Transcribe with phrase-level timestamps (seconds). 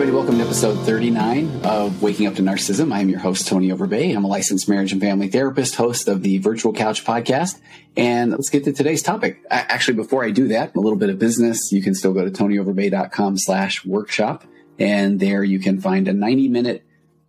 [0.00, 2.92] Everybody, welcome to episode 39 of Waking Up to Narcissism.
[2.92, 4.14] I am your host, Tony Overbay.
[4.14, 7.58] I'm a licensed marriage and family therapist, host of the Virtual Couch podcast.
[7.96, 9.42] And let's get to today's topic.
[9.50, 11.72] Actually, before I do that, a little bit of business.
[11.72, 14.44] You can still go to tonyoverbay.com slash workshop.
[14.78, 16.84] And there you can find a 90 minute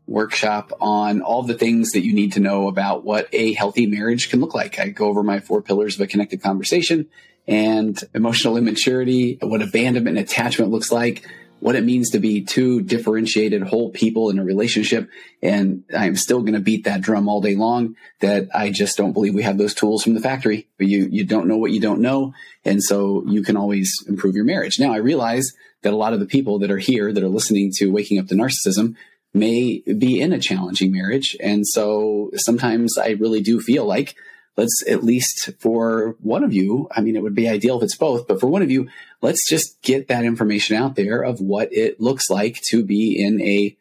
[0.06, 4.30] workshop on all the things that you need to know about what a healthy marriage
[4.30, 4.78] can look like.
[4.78, 7.08] I go over my four pillars of a connected conversation
[7.48, 11.28] and emotional immaturity, what abandonment and attachment looks like,
[11.60, 15.10] what it means to be two differentiated whole people in a relationship.
[15.42, 19.14] And I'm still going to beat that drum all day long that I just don't
[19.14, 20.68] believe we have those tools from the factory.
[20.78, 22.34] But you, you don't know what you don't know.
[22.64, 24.80] And so you can always improve your marriage.
[24.80, 27.72] Now I realize that a lot of the people that are here that are listening
[27.76, 28.96] to waking up to narcissism
[29.34, 31.36] may be in a challenging marriage.
[31.40, 34.16] And so sometimes I really do feel like
[34.60, 37.96] let's at least for one of you, I mean, it would be ideal if it's
[37.96, 38.90] both, but for one of you,
[39.22, 43.42] let's just get that information out there of what it looks like to be in
[43.42, 43.76] a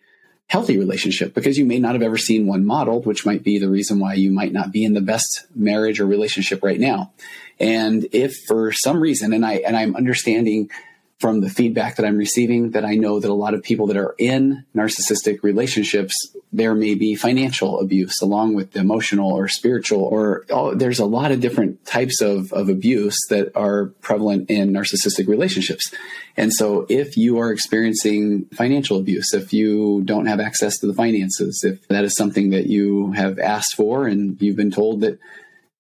[0.49, 3.69] healthy relationship because you may not have ever seen one modeled, which might be the
[3.69, 7.13] reason why you might not be in the best marriage or relationship right now.
[7.61, 10.71] And if for some reason, and I, and I'm understanding
[11.19, 13.97] from the feedback that I'm receiving that I know that a lot of people that
[13.97, 20.03] are in narcissistic relationships, there may be financial abuse along with the emotional or spiritual,
[20.03, 24.71] or oh, there's a lot of different types of, of abuse that are prevalent in
[24.71, 25.93] narcissistic relationships.
[26.37, 30.95] And so if you are experiencing financial abuse, if you don't have access to the
[30.95, 35.19] finances, if that is something that you have asked for and you've been told that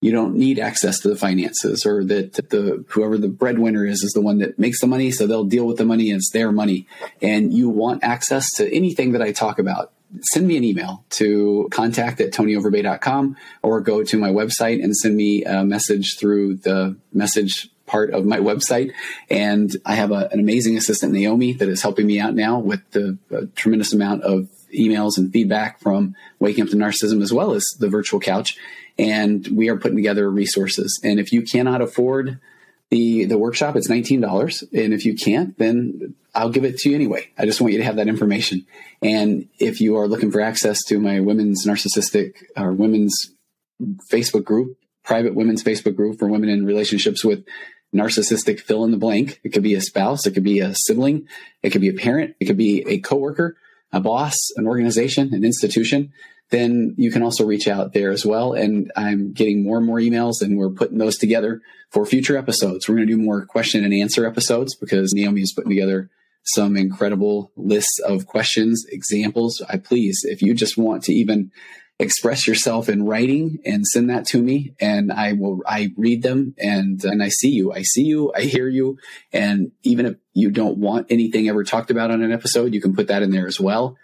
[0.00, 4.12] you don't need access to the finances or that the whoever the breadwinner is is
[4.12, 6.86] the one that makes the money so they'll deal with the money it's their money
[7.20, 9.92] and you want access to anything that i talk about
[10.22, 15.16] send me an email to contact at tonyoverbay.com or go to my website and send
[15.16, 18.92] me a message through the message part of my website.
[19.30, 22.88] And I have a, an amazing assistant, Naomi, that is helping me out now with
[22.92, 23.18] the
[23.56, 27.88] tremendous amount of emails and feedback from Waking Up to Narcissism as well as the
[27.88, 28.56] virtual couch
[28.98, 31.00] and we are putting together resources.
[31.04, 32.40] And if you cannot afford
[32.90, 36.90] the the workshop, it's nineteen dollars, and if you can't, then I'll give it to
[36.90, 37.28] you anyway.
[37.38, 38.66] I just want you to have that information.
[39.02, 43.32] And if you are looking for access to my women's narcissistic or women's
[44.10, 47.44] Facebook group, private women's Facebook group for women in relationships with
[47.94, 49.40] narcissistic fill in the blank.
[49.42, 51.26] It could be a spouse, it could be a sibling,
[51.62, 53.56] it could be a parent, it could be a coworker,
[53.92, 56.12] a boss, an organization, an institution
[56.50, 58.52] then you can also reach out there as well.
[58.54, 61.60] And I'm getting more and more emails and we're putting those together
[61.90, 62.88] for future episodes.
[62.88, 66.10] We're going to do more question and answer episodes because Naomi is putting together
[66.44, 69.62] some incredible lists of questions, examples.
[69.68, 71.50] I please, if you just want to even
[71.98, 76.54] express yourself in writing and send that to me and I will, I read them
[76.56, 77.72] and, and I see you.
[77.72, 78.32] I see you.
[78.34, 78.98] I hear you.
[79.32, 82.94] And even if you don't want anything ever talked about on an episode, you can
[82.94, 83.98] put that in there as well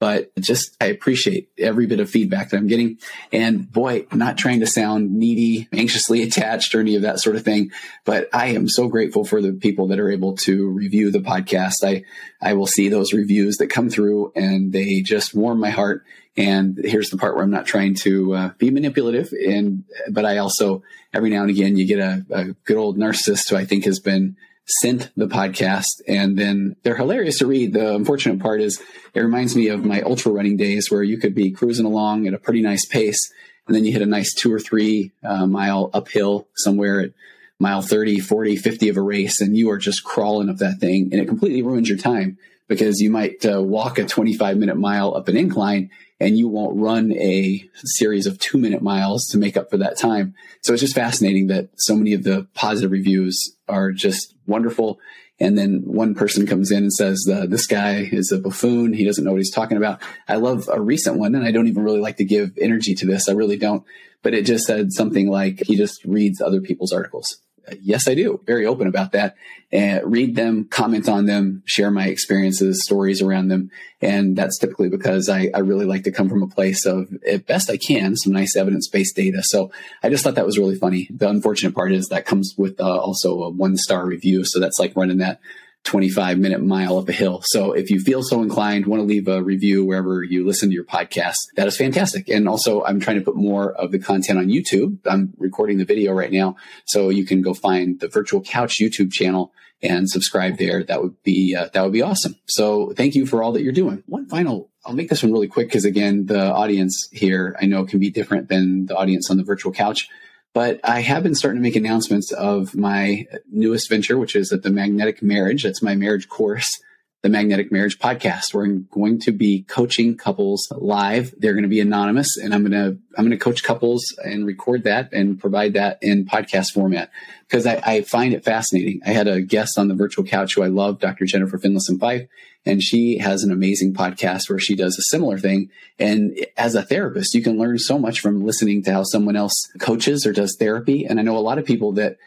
[0.00, 2.98] but just I appreciate every bit of feedback that I'm getting.
[3.32, 7.44] And boy, not trying to sound needy, anxiously attached or any of that sort of
[7.44, 7.70] thing,
[8.04, 11.84] but I am so grateful for the people that are able to review the podcast.
[11.84, 12.04] I,
[12.40, 16.02] I will see those reviews that come through and they just warm my heart.
[16.34, 19.32] And here's the part where I'm not trying to uh, be manipulative.
[19.32, 20.82] And, but I also,
[21.12, 24.00] every now and again, you get a, a good old narcissist who I think has
[24.00, 24.36] been
[24.80, 27.72] sent the podcast and then they're hilarious to read.
[27.72, 28.80] The unfortunate part is
[29.14, 32.34] it reminds me of my ultra running days where you could be cruising along at
[32.34, 33.32] a pretty nice pace
[33.66, 37.12] and then you hit a nice two or three uh, mile uphill somewhere at
[37.58, 41.10] mile 30, 40, 50 of a race and you are just crawling up that thing
[41.12, 42.38] and it completely ruins your time
[42.68, 45.90] because you might uh, walk a 25 minute mile up an incline
[46.20, 49.98] and you won't run a series of two minute miles to make up for that
[49.98, 50.34] time.
[50.62, 54.98] So it's just fascinating that so many of the positive reviews are just wonderful.
[55.38, 58.92] And then one person comes in and says, uh, this guy is a buffoon.
[58.92, 60.02] He doesn't know what he's talking about.
[60.28, 63.06] I love a recent one and I don't even really like to give energy to
[63.06, 63.28] this.
[63.28, 63.82] I really don't.
[64.22, 67.40] But it just said something like he just reads other people's articles.
[67.80, 68.40] Yes, I do.
[68.46, 69.36] Very open about that.
[69.72, 73.70] And read them, comment on them, share my experiences, stories around them.
[74.00, 77.46] And that's typically because I, I really like to come from a place of, at
[77.46, 79.42] best I can, some nice evidence based data.
[79.42, 79.70] So
[80.02, 81.08] I just thought that was really funny.
[81.10, 84.44] The unfortunate part is that comes with uh, also a one star review.
[84.44, 85.40] So that's like running that
[85.84, 87.40] 25 minute mile up a hill.
[87.44, 90.74] So if you feel so inclined, want to leave a review wherever you listen to
[90.74, 92.28] your podcast, that is fantastic.
[92.28, 94.98] And also I'm trying to put more of the content on YouTube.
[95.06, 96.56] I'm recording the video right now.
[96.86, 100.84] So you can go find the virtual couch YouTube channel and subscribe there.
[100.84, 102.36] That would be, uh, that would be awesome.
[102.46, 104.02] So thank you for all that you're doing.
[104.06, 107.84] One final, I'll make this one really quick because again, the audience here I know
[107.84, 110.08] can be different than the audience on the virtual couch.
[110.52, 114.62] But I have been starting to make announcements of my newest venture, which is at
[114.62, 115.62] the Magnetic Marriage.
[115.62, 116.80] That's my marriage course
[117.22, 118.54] the Magnetic Marriage Podcast.
[118.54, 121.34] We're going to be coaching couples live.
[121.36, 124.46] They're going to be anonymous and I'm going to, I'm going to coach couples and
[124.46, 127.10] record that and provide that in podcast format
[127.46, 129.02] because I, I, find it fascinating.
[129.04, 131.26] I had a guest on the virtual couch who I love, Dr.
[131.26, 132.26] Jennifer Finlayson Fife,
[132.66, 135.70] and she has an amazing podcast where she does a similar thing.
[135.98, 139.68] And as a therapist, you can learn so much from listening to how someone else
[139.80, 141.06] coaches or does therapy.
[141.06, 142.18] And I know a lot of people that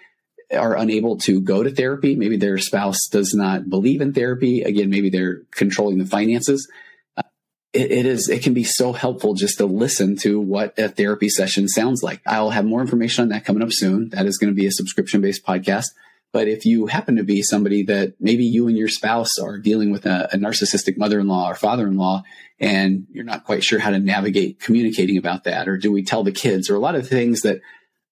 [0.52, 2.16] are unable to go to therapy.
[2.16, 4.64] Maybe their spouse does not believe in therapy.
[4.64, 6.70] Again, maybe they're controlling the finances.
[7.16, 7.24] Uh,
[7.72, 11.30] it, it is, it can be so helpful just to listen to what a therapy
[11.30, 12.22] session sounds like.
[12.26, 14.10] I'll have more information on that coming up soon.
[14.10, 15.88] That is going to be a subscription based podcast.
[16.34, 19.92] But if you happen to be somebody that maybe you and your spouse are dealing
[19.92, 22.24] with a, a narcissistic mother-in-law or father-in-law,
[22.60, 26.24] and you're not quite sure how to navigate communicating about that, or do we tell
[26.24, 27.62] the kids, or a lot of things that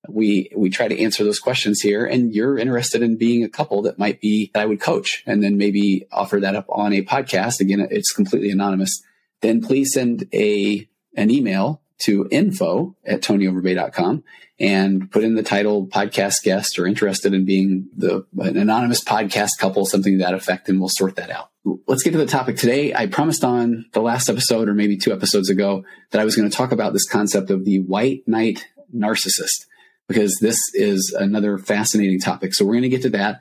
[0.07, 3.83] we we try to answer those questions here and you're interested in being a couple
[3.83, 7.03] that might be that I would coach and then maybe offer that up on a
[7.03, 7.59] podcast.
[7.59, 9.03] Again it's completely anonymous.
[9.41, 14.24] Then please send a an email to info at tonyoverbay.com
[14.59, 19.57] and put in the title podcast guest or interested in being the an anonymous podcast
[19.57, 21.50] couple something to that effect and we'll sort that out
[21.88, 25.12] let's get to the topic today i promised on the last episode or maybe two
[25.12, 28.68] episodes ago that i was going to talk about this concept of the white knight
[28.95, 29.65] narcissist
[30.12, 32.54] because this is another fascinating topic.
[32.54, 33.39] So we're going to get to that.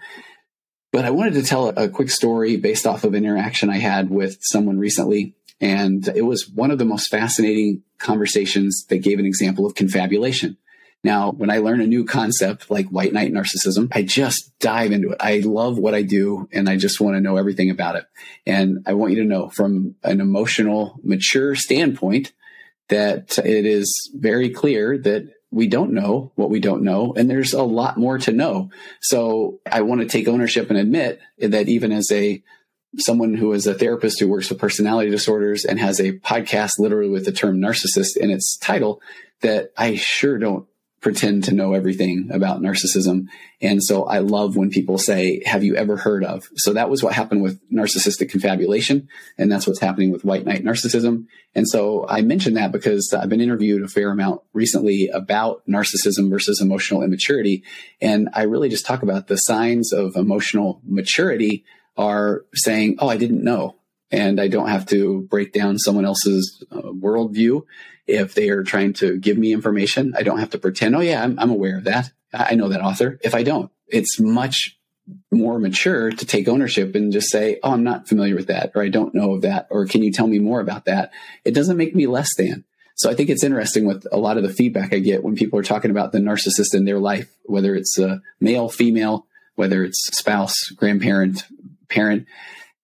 [0.93, 4.11] But I wanted to tell a quick story based off of an interaction I had
[4.11, 5.35] with someone recently.
[5.61, 10.57] And it was one of the most fascinating conversations that gave an example of confabulation.
[11.03, 15.11] Now, when I learn a new concept like white knight narcissism, I just dive into
[15.11, 15.19] it.
[15.21, 18.05] I love what I do and I just want to know everything about it.
[18.45, 22.33] And I want you to know from an emotional, mature standpoint
[22.89, 27.55] that it is very clear that we don't know what we don't know and there's
[27.55, 28.71] a lot more to know
[29.01, 32.41] so i want to take ownership and admit that even as a
[32.99, 37.11] someone who is a therapist who works with personality disorders and has a podcast literally
[37.11, 39.01] with the term narcissist in its title
[39.43, 40.67] that i sure don't
[41.01, 43.27] pretend to know everything about narcissism.
[43.63, 46.49] And so I love when people say, have you ever heard of?
[46.57, 49.09] So that was what happened with narcissistic confabulation.
[49.39, 51.27] And that's what's happening with white knight narcissism.
[51.55, 56.29] And so I mentioned that because I've been interviewed a fair amount recently about narcissism
[56.29, 57.65] versus emotional immaturity.
[58.03, 61.65] And I really just talk about the signs of emotional maturity
[61.97, 63.77] are saying, Oh, I didn't know.
[64.11, 67.63] And I don't have to break down someone else's uh, worldview
[68.11, 71.23] if they are trying to give me information, I don't have to pretend, oh, yeah,
[71.23, 72.11] I'm, I'm aware of that.
[72.33, 73.19] I know that author.
[73.23, 74.79] If I don't, it's much
[75.33, 78.83] more mature to take ownership and just say, Oh, I'm not familiar with that, or
[78.83, 81.13] I don't know of that, or can you tell me more about that?
[81.45, 82.65] It doesn't make me less than.
[82.95, 85.59] So I think it's interesting with a lot of the feedback I get when people
[85.59, 90.07] are talking about the narcissist in their life, whether it's a male, female, whether it's
[90.17, 91.45] spouse, grandparent,
[91.91, 92.27] parent,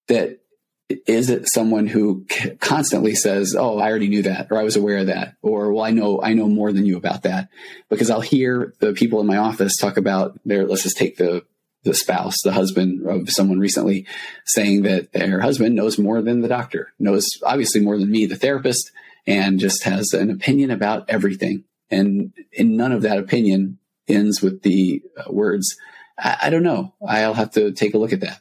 [0.08, 0.40] that
[0.88, 2.26] is it someone who
[2.60, 5.84] constantly says, "Oh, I already knew that," or "I was aware of that," or "Well,
[5.84, 7.48] I know I know more than you about that,"
[7.88, 10.66] because I'll hear the people in my office talk about their.
[10.66, 11.44] Let's just take the
[11.82, 14.06] the spouse, the husband of someone recently,
[14.44, 18.36] saying that their husband knows more than the doctor, knows obviously more than me, the
[18.36, 18.90] therapist,
[19.26, 21.64] and just has an opinion about everything.
[21.90, 25.76] And, in none of that opinion ends with the uh, words,
[26.18, 26.94] I, I don't know.
[27.06, 28.40] I'll have to take a look at that.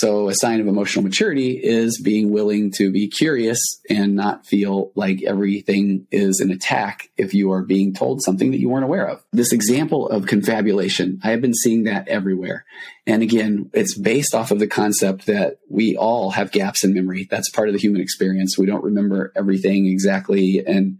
[0.00, 4.92] So a sign of emotional maturity is being willing to be curious and not feel
[4.94, 9.06] like everything is an attack if you are being told something that you weren't aware
[9.06, 9.22] of.
[9.32, 12.64] This example of confabulation, I have been seeing that everywhere.
[13.06, 17.28] And again, it's based off of the concept that we all have gaps in memory.
[17.30, 18.56] That's part of the human experience.
[18.56, 20.98] We don't remember everything exactly and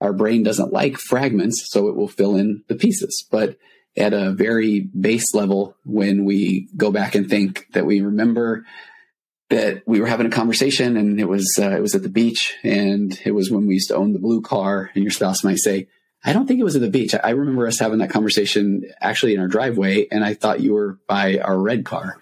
[0.00, 3.24] our brain doesn't like fragments, so it will fill in the pieces.
[3.30, 3.58] But
[4.00, 8.64] at a very base level when we go back and think that we remember
[9.50, 12.56] that we were having a conversation and it was uh, it was at the beach
[12.62, 15.58] and it was when we used to own the blue car and your spouse might
[15.58, 15.86] say
[16.24, 17.14] I don't think it was at the beach.
[17.22, 20.98] I remember us having that conversation actually in our driveway, and I thought you were
[21.08, 22.18] by our red car.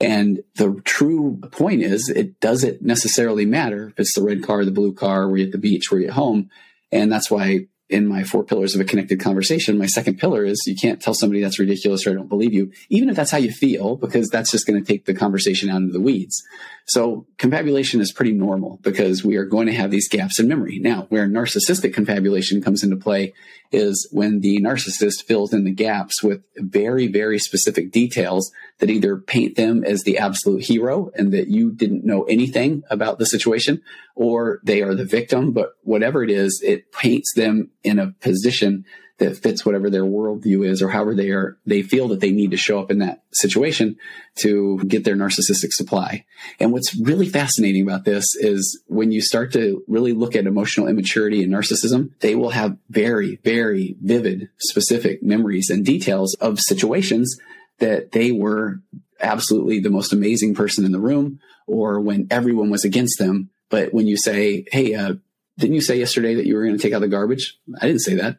[0.00, 4.72] And the true point is, it doesn't necessarily matter if it's the red car, the
[4.72, 6.50] blue car, were you at the beach, were you at home.
[6.90, 10.62] And that's why in my four pillars of a connected conversation, my second pillar is
[10.66, 13.38] you can't tell somebody that's ridiculous or I don't believe you, even if that's how
[13.38, 16.42] you feel, because that's just going to take the conversation out into the weeds.
[16.88, 20.78] So confabulation is pretty normal because we are going to have these gaps in memory.
[20.78, 23.34] Now, where narcissistic confabulation comes into play
[23.72, 29.16] is when the narcissist fills in the gaps with very, very specific details that either
[29.16, 33.82] paint them as the absolute hero and that you didn't know anything about the situation,
[34.14, 35.50] or they are the victim.
[35.50, 38.84] But whatever it is, it paints them in a position
[39.18, 42.50] that fits whatever their worldview is or however they are, they feel that they need
[42.50, 43.96] to show up in that situation
[44.36, 46.24] to get their narcissistic supply.
[46.60, 50.86] And what's really fascinating about this is when you start to really look at emotional
[50.86, 57.38] immaturity and narcissism, they will have very, very vivid, specific memories and details of situations
[57.78, 58.80] that they were
[59.20, 63.48] absolutely the most amazing person in the room or when everyone was against them.
[63.70, 65.14] But when you say, Hey, uh,
[65.58, 67.58] didn't you say yesterday that you were going to take out the garbage?
[67.80, 68.36] I didn't say that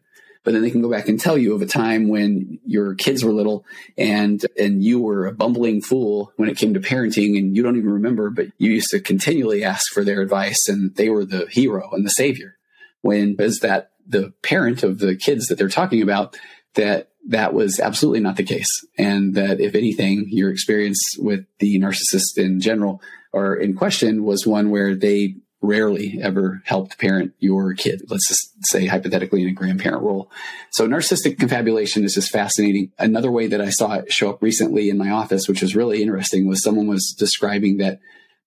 [0.48, 3.22] but then they can go back and tell you of a time when your kids
[3.22, 3.66] were little
[3.98, 7.75] and and you were a bumbling fool when it came to parenting and you don't
[7.75, 11.48] even remember but you used to continually ask for their advice and they were the
[11.48, 12.56] hero and the savior.
[13.01, 16.38] When is that the parent of the kids that they're talking about
[16.75, 18.72] that that was absolutely not the case?
[18.98, 23.01] And that if anything your experience with the narcissist in general
[23.34, 25.36] or in question was one where they
[25.67, 28.03] rarely ever helped parent your kid.
[28.09, 30.31] Let's just say hypothetically in a grandparent role.
[30.71, 32.91] So narcissistic confabulation is just fascinating.
[32.97, 36.01] Another way that I saw it show up recently in my office, which was really
[36.01, 38.00] interesting, was someone was describing that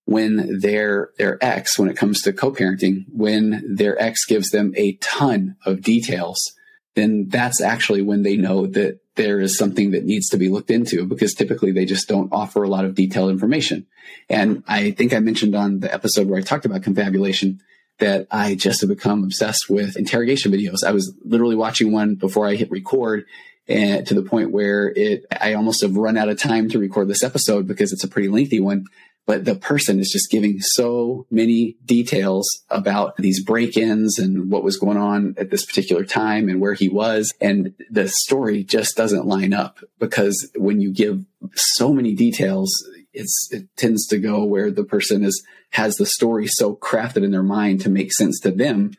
[0.07, 4.95] when their their ex, when it comes to co-parenting, when their ex gives them a
[4.95, 6.53] ton of details,
[6.95, 10.71] then that's actually when they know that there is something that needs to be looked
[10.71, 13.87] into because typically they just don't offer a lot of detailed information.
[14.29, 17.61] And I think I mentioned on the episode where I talked about confabulation
[17.99, 20.83] that I just have become obsessed with interrogation videos.
[20.85, 23.27] I was literally watching one before I hit record
[23.69, 27.09] and to the point where it, I almost have run out of time to record
[27.09, 28.87] this episode because it's a pretty lengthy one
[29.31, 34.77] but the person is just giving so many details about these break-ins and what was
[34.77, 37.33] going on at this particular time and where he was.
[37.41, 42.73] And the story just doesn't line up because when you give so many details,
[43.13, 47.45] it tends to go where the person is, has the story so crafted in their
[47.45, 48.95] mind to make sense to them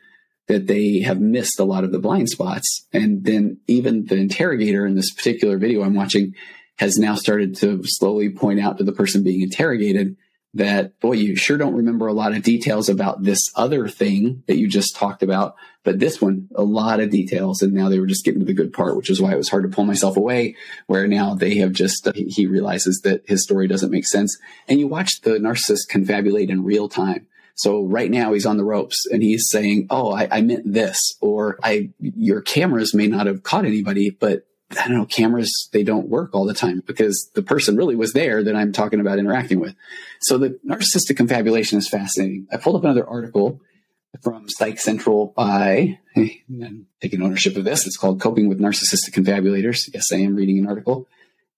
[0.48, 2.88] that they have missed a lot of the blind spots.
[2.94, 6.36] And then even the interrogator in this particular video I'm watching
[6.78, 10.16] has now started to slowly point out to the person being interrogated
[10.54, 14.58] that, boy, you sure don't remember a lot of details about this other thing that
[14.58, 15.56] you just talked about.
[15.84, 17.62] But this one, a lot of details.
[17.62, 19.50] And now they were just getting to the good part, which is why it was
[19.50, 20.56] hard to pull myself away,
[20.88, 24.38] where now they have just, uh, he realizes that his story doesn't make sense.
[24.68, 27.28] And you watch the narcissist confabulate in real time.
[27.56, 31.16] So right now he's on the ropes and he's saying, Oh, I, I meant this,
[31.22, 34.46] or I, your cameras may not have caught anybody, but
[34.80, 38.14] I don't know, cameras, they don't work all the time because the person really was
[38.14, 39.76] there that I'm talking about interacting with.
[40.22, 42.48] So the narcissistic confabulation is fascinating.
[42.52, 43.62] I pulled up another article
[44.22, 47.86] from Psych Central by, I'm taking ownership of this.
[47.88, 49.90] It's called Coping with Narcissistic Confabulators.
[49.94, 51.08] Yes, I am reading an article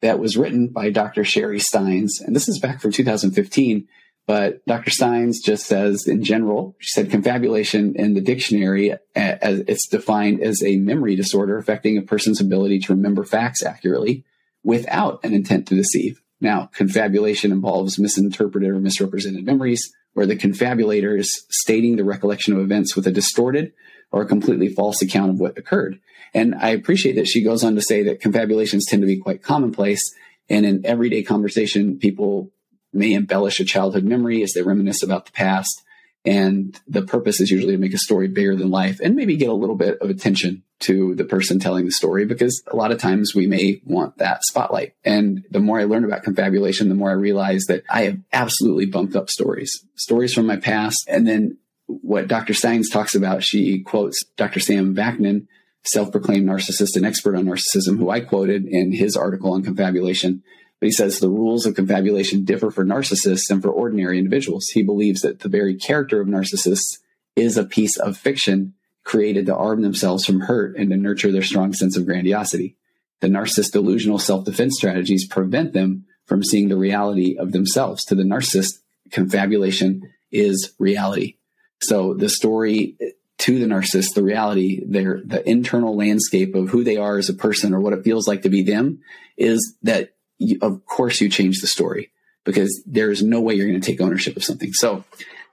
[0.02, 1.24] that was written by Dr.
[1.24, 2.20] Sharie Stines.
[2.24, 3.88] And this is back from 2015.
[4.26, 4.90] But Dr.
[4.90, 10.64] Stines just says in general, she said confabulation in the dictionary, as it's defined as
[10.64, 14.24] a memory disorder affecting a person's ability to remember facts accurately
[14.64, 16.22] without an intent to deceive.
[16.40, 22.60] Now, confabulation involves misinterpreted or misrepresented memories, where the confabulator is stating the recollection of
[22.60, 23.74] events with a distorted
[24.12, 26.00] or a completely false account of what occurred.
[26.34, 29.44] And I appreciate that she goes on to say that confabulations tend to be quite
[29.44, 30.14] commonplace.
[30.50, 32.52] And in everyday conversation, people
[32.94, 35.82] may embellish a childhood memory as they reminisce about the past.
[36.26, 39.50] And the purpose is usually to make a story bigger than life and maybe get
[39.50, 43.00] a little bit of attention to the person telling the story because a lot of
[43.00, 44.94] times we may want that spotlight.
[45.04, 48.86] And the more I learn about confabulation, the more I realize that I have absolutely
[48.86, 51.06] bumped up stories, stories from my past.
[51.10, 51.58] And then
[51.88, 52.54] what Dr.
[52.54, 54.62] Stines talks about, she quotes Dr.
[54.62, 55.48] Sam Vaknin,
[55.86, 60.44] self-proclaimed narcissist and expert on narcissism, who I quoted in his article on confabulation.
[60.84, 64.68] But he says the rules of confabulation differ for narcissists and for ordinary individuals.
[64.68, 66.98] He believes that the very character of narcissists
[67.38, 68.74] is a piece of fiction
[69.06, 72.76] created to arm themselves from hurt and to nurture their strong sense of grandiosity.
[73.22, 78.04] The narcissist delusional self-defense strategies prevent them from seeing the reality of themselves.
[78.04, 81.38] To the narcissist, confabulation is reality.
[81.82, 82.98] So the story
[83.38, 87.34] to the narcissist the reality, their the internal landscape of who they are as a
[87.34, 89.00] person or what it feels like to be them
[89.38, 90.10] is that
[90.44, 92.12] you, of course you change the story
[92.44, 94.74] because there is no way you're going to take ownership of something.
[94.74, 95.04] So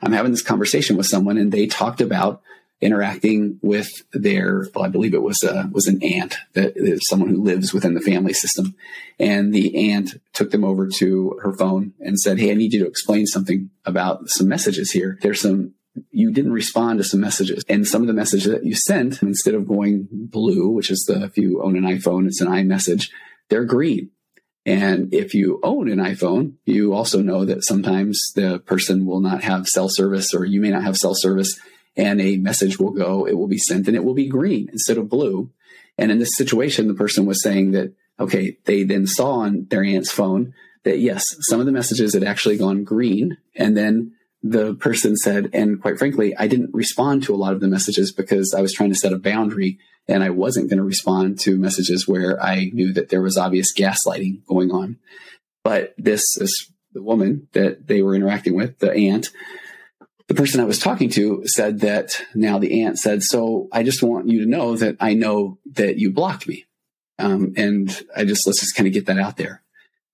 [0.02, 2.42] I'm having this conversation with someone and they talked about
[2.80, 7.28] interacting with their, well, I believe it was a, was an aunt that is someone
[7.28, 8.74] who lives within the family system.
[9.18, 12.80] And the aunt took them over to her phone and said, Hey, I need you
[12.80, 15.18] to explain something about some messages here.
[15.20, 15.74] There's some
[16.10, 17.64] you didn't respond to some messages.
[17.68, 21.24] And some of the messages that you sent, instead of going blue, which is the,
[21.24, 23.10] if you own an iPhone, it's an iMessage,
[23.48, 24.10] they're green.
[24.70, 29.42] And if you own an iPhone, you also know that sometimes the person will not
[29.42, 31.58] have cell service or you may not have cell service
[31.96, 34.96] and a message will go, it will be sent and it will be green instead
[34.96, 35.50] of blue.
[35.98, 39.82] And in this situation, the person was saying that, okay, they then saw on their
[39.82, 43.38] aunt's phone that yes, some of the messages had actually gone green.
[43.56, 44.12] And then
[44.42, 48.12] the person said, and quite frankly, I didn't respond to a lot of the messages
[48.12, 49.78] because I was trying to set a boundary
[50.08, 53.74] and I wasn't going to respond to messages where I knew that there was obvious
[53.74, 54.98] gaslighting going on.
[55.62, 59.30] But this, this the woman that they were interacting with, the aunt,
[60.26, 64.02] the person I was talking to said that now the aunt said, so I just
[64.02, 66.66] want you to know that I know that you blocked me.
[67.18, 69.62] Um, and I just, let's just kind of get that out there.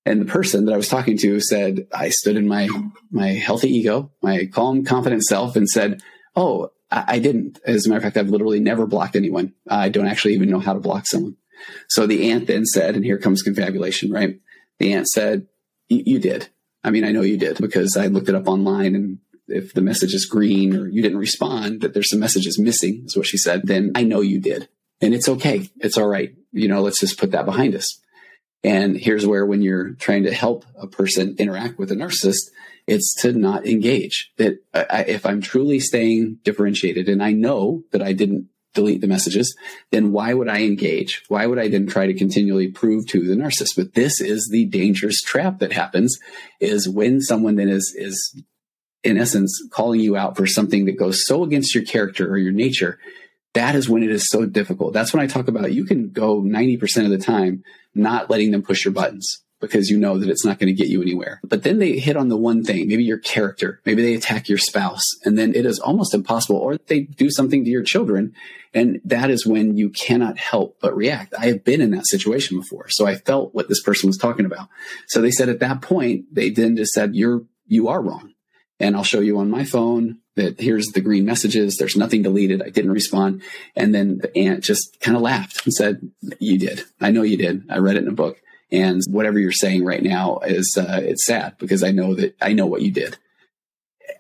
[0.07, 2.69] And the person that I was talking to said, I stood in my,
[3.11, 6.01] my healthy ego, my calm, confident self and said,
[6.37, 7.59] Oh, I, I didn't.
[7.67, 9.53] As a matter of fact, I've literally never blocked anyone.
[9.69, 11.37] I don't actually even know how to block someone.
[11.89, 14.39] So the aunt then said, and here comes confabulation, right?
[14.79, 15.49] The aunt said,
[15.89, 16.49] you did.
[16.85, 19.81] I mean, I know you did because I looked it up online and if the
[19.81, 23.39] message is green or you didn't respond, that there's some messages missing is what she
[23.39, 24.69] said, then I know you did.
[25.01, 25.69] And it's okay.
[25.79, 26.35] It's all right.
[26.53, 28.01] You know, let's just put that behind us.
[28.67, 32.51] And here's where, when you're trying to help a person interact with a narcissist,
[32.89, 34.33] it's to not engage.
[34.39, 39.57] That if I'm truly staying differentiated and I know that I didn't delete the messages,
[39.93, 41.23] then why would I engage?
[41.29, 43.77] Why would I then try to continually prove to the narcissist?
[43.77, 46.19] But this is the dangerous trap that happens
[46.61, 48.43] is when someone then is, is
[49.05, 52.53] in essence calling you out for something that goes so against your character or your
[52.53, 52.99] nature
[53.57, 54.93] that is when it is so difficult.
[54.93, 58.63] That's when I talk about you can go 90% of the time not letting them
[58.63, 61.41] push your buttons because you know that it's not going to get you anywhere.
[61.43, 64.59] But then they hit on the one thing, maybe your character, maybe they attack your
[64.59, 68.35] spouse, and then it is almost impossible, or they do something to your children.
[68.75, 71.33] And that is when you cannot help but react.
[71.39, 72.91] I have been in that situation before.
[72.91, 74.69] So I felt what this person was talking about.
[75.07, 78.35] So they said at that point, they then just said, you're, you are wrong.
[78.79, 81.77] And I'll show you on my phone that here's the green messages.
[81.77, 82.63] There's nothing deleted.
[82.63, 83.43] I didn't respond.
[83.75, 86.83] And then the aunt just kind of laughed and said, you did.
[87.01, 87.65] I know you did.
[87.71, 88.41] I read it in a book.
[88.71, 92.53] And whatever you're saying right now is, uh, it's sad because I know that I
[92.53, 93.17] know what you did.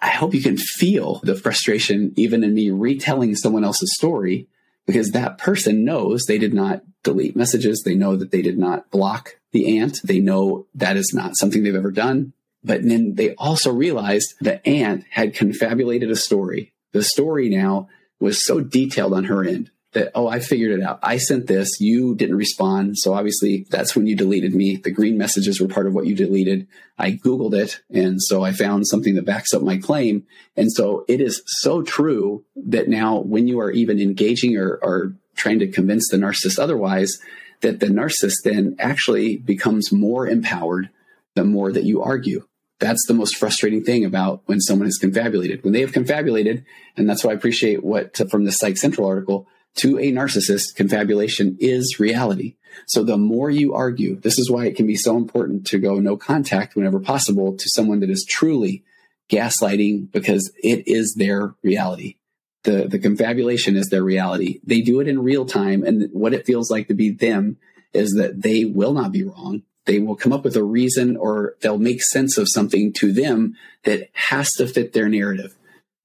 [0.00, 4.48] I hope you can feel the frustration even in me retelling someone else's story
[4.86, 7.82] because that person knows they did not delete messages.
[7.84, 10.00] They know that they did not block the aunt.
[10.04, 12.32] They know that is not something they've ever done.
[12.66, 16.72] But then they also realized the aunt had confabulated a story.
[16.92, 20.98] The story now was so detailed on her end that, oh, I figured it out.
[21.00, 21.80] I sent this.
[21.80, 22.98] You didn't respond.
[22.98, 24.76] So obviously that's when you deleted me.
[24.76, 26.66] The green messages were part of what you deleted.
[26.98, 27.80] I Googled it.
[27.88, 30.26] And so I found something that backs up my claim.
[30.56, 35.14] And so it is so true that now when you are even engaging or, or
[35.36, 37.16] trying to convince the narcissist otherwise,
[37.60, 40.90] that the narcissist then actually becomes more empowered
[41.36, 42.44] the more that you argue
[42.78, 45.64] that's the most frustrating thing about when someone is confabulated.
[45.64, 46.64] When they have confabulated,
[46.96, 51.56] and that's why I appreciate what from the Psych Central article, to a narcissist, confabulation
[51.60, 52.56] is reality.
[52.86, 55.98] So the more you argue, this is why it can be so important to go
[55.98, 58.84] no contact whenever possible to someone that is truly
[59.30, 62.16] gaslighting because it is their reality.
[62.64, 64.60] The, the confabulation is their reality.
[64.64, 65.84] They do it in real time.
[65.84, 67.58] And what it feels like to be them
[67.92, 71.54] is that they will not be wrong they will come up with a reason or
[71.60, 75.56] they'll make sense of something to them that has to fit their narrative.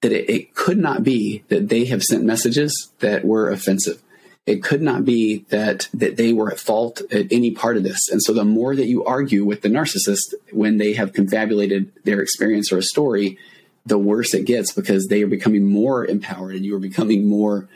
[0.01, 4.01] That it, it, could not be that they have sent messages that were offensive.
[4.47, 8.09] It could not be that, that they were at fault at any part of this.
[8.09, 12.21] And so the more that you argue with the narcissist when they have confabulated their
[12.21, 13.37] experience or a story,
[13.85, 17.67] the worse it gets because they are becoming more empowered and you are becoming more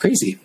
[0.00, 0.40] crazy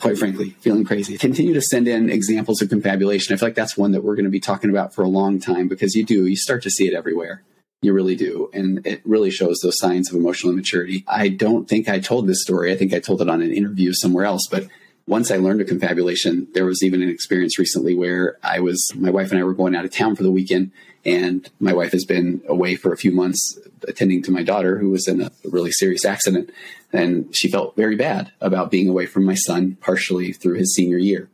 [0.00, 1.18] quite frankly, feeling crazy.
[1.18, 3.34] Continue to send in examples of confabulation.
[3.34, 5.40] I feel like that's one that we're going to be talking about for a long
[5.40, 7.42] time because you do, you start to see it everywhere.
[7.82, 8.50] You really do.
[8.52, 11.04] And it really shows those signs of emotional immaturity.
[11.06, 12.72] I don't think I told this story.
[12.72, 14.66] I think I told it on an interview somewhere else, but
[15.06, 19.10] once I learned a confabulation, there was even an experience recently where I was, my
[19.10, 20.72] wife and I were going out of town for the weekend,
[21.06, 24.90] and my wife has been away for a few months attending to my daughter who
[24.90, 26.50] was in a really serious accident.
[26.92, 30.98] And she felt very bad about being away from my son, partially through his senior
[30.98, 31.30] year.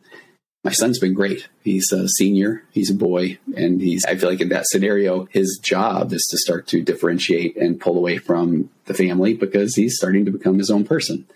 [0.63, 1.49] My son's been great.
[1.65, 5.59] He's a senior, he's a boy, and he's, I feel like in that scenario, his
[5.61, 10.27] job is to start to differentiate and pull away from the family because he's starting
[10.27, 11.27] to become his own person.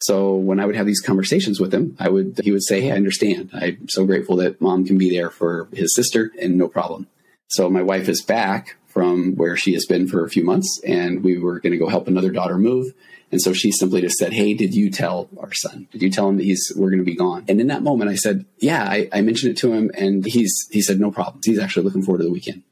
[0.00, 2.92] So when I would have these conversations with him, I would he would say, "Hey,
[2.92, 3.50] I understand.
[3.52, 7.06] I'm so grateful that mom can be there for his sister and no problem."
[7.50, 11.22] So my wife is back from where she has been for a few months and
[11.22, 12.92] we were going to go help another daughter move.
[13.32, 15.88] And so she simply just said, Hey, did you tell our son?
[15.92, 17.44] Did you tell him that he's, we're going to be gone?
[17.48, 20.68] And in that moment, I said, yeah, I, I mentioned it to him and he's,
[20.70, 21.40] he said, no problem.
[21.44, 22.62] He's actually looking forward to the weekend.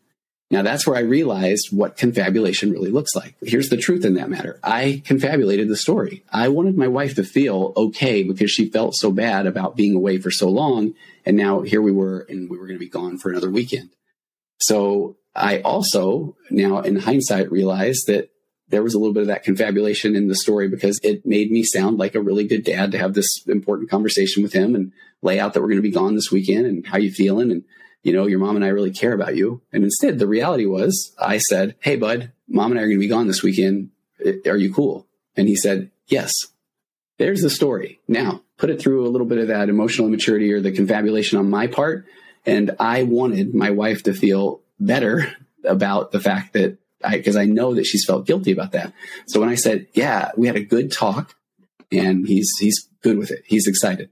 [0.51, 3.35] Now that's where I realized what confabulation really looks like.
[3.43, 4.59] Here's the truth in that matter.
[4.63, 6.25] I confabulated the story.
[6.33, 10.19] I wanted my wife to feel okay because she felt so bad about being away
[10.19, 10.95] for so long.
[11.27, 13.91] And now here we were and we were going to be gone for another weekend.
[14.59, 18.31] So I also now in hindsight realized that
[18.69, 21.63] there was a little bit of that confabulation in the story because it made me
[21.63, 24.93] sound like a really good dad to have this important conversation with him and
[25.23, 27.65] lay out that we're going to be gone this weekend and how you feeling and
[28.03, 29.63] you know your mom and I really care about you.
[29.73, 33.01] And instead the reality was I said, "Hey bud, mom and I are going to
[33.01, 33.91] be gone this weekend.
[34.47, 36.33] Are you cool?" And he said, "Yes."
[37.19, 37.99] There's the story.
[38.07, 41.51] Now, put it through a little bit of that emotional immaturity or the confabulation on
[41.51, 42.07] my part
[42.49, 47.45] and I wanted my wife to feel better about the fact that I, because I
[47.45, 48.95] know that she's felt guilty about that.
[49.27, 51.35] So when I said, yeah, we had a good talk
[51.93, 53.45] and he's, he's good with it.
[53.47, 54.09] He's excited.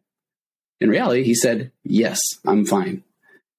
[0.81, 3.03] In reality, he said, yes, I'm fine.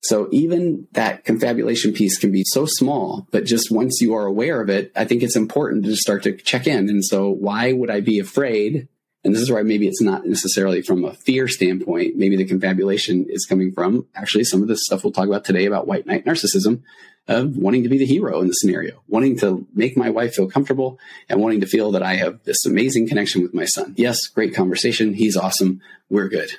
[0.04, 4.62] So even that confabulation piece can be so small, but just once you are aware
[4.62, 6.88] of it, I think it's important to start to check in.
[6.88, 8.88] And so why would I be afraid
[9.28, 12.16] and this is why maybe it's not necessarily from a fear standpoint.
[12.16, 15.66] Maybe the confabulation is coming from actually some of the stuff we'll talk about today
[15.66, 16.84] about white knight narcissism
[17.28, 20.50] of wanting to be the hero in the scenario, wanting to make my wife feel
[20.50, 23.96] comfortable and wanting to feel that I have this amazing connection with my son.
[23.98, 25.14] Yes, great conversation.
[25.14, 25.82] He's awesome.
[26.10, 26.52] We're good.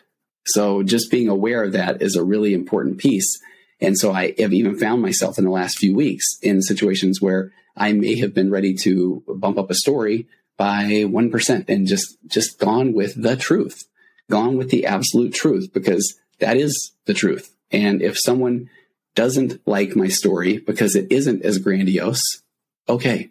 [0.45, 3.41] So just being aware of that is a really important piece.
[3.81, 7.51] And so I have even found myself in the last few weeks in situations where
[7.75, 10.27] I may have been ready to bump up a story
[10.59, 13.89] by 1% and just, just gone with the truth,
[14.29, 17.55] gone with the absolute truth because that is the truth.
[17.71, 18.69] And if someone
[19.15, 22.43] doesn't like my story because it isn't as grandiose,
[22.89, 23.31] okay,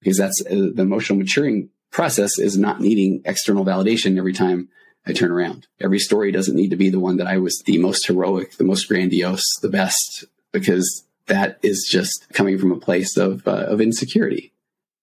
[0.00, 4.68] because that's uh, the emotional maturing process is not needing external validation every time
[5.06, 5.66] I turn around.
[5.80, 8.64] Every story doesn't need to be the one that I was the most heroic, the
[8.64, 13.80] most grandiose, the best, because that is just coming from a place of, uh, of
[13.80, 14.52] insecurity.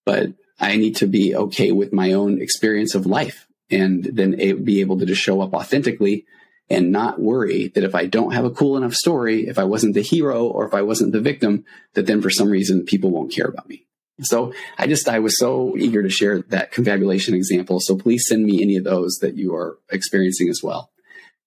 [0.04, 4.80] But I need to be okay with my own experience of life and then be
[4.80, 6.24] able to just show up authentically
[6.68, 9.94] and not worry that if I don't have a cool enough story, if I wasn't
[9.94, 11.64] the hero or if I wasn't the victim,
[11.94, 13.86] that then for some reason people won't care about me.
[14.22, 17.80] So I just, I was so eager to share that confabulation example.
[17.80, 20.90] So please send me any of those that you are experiencing as well.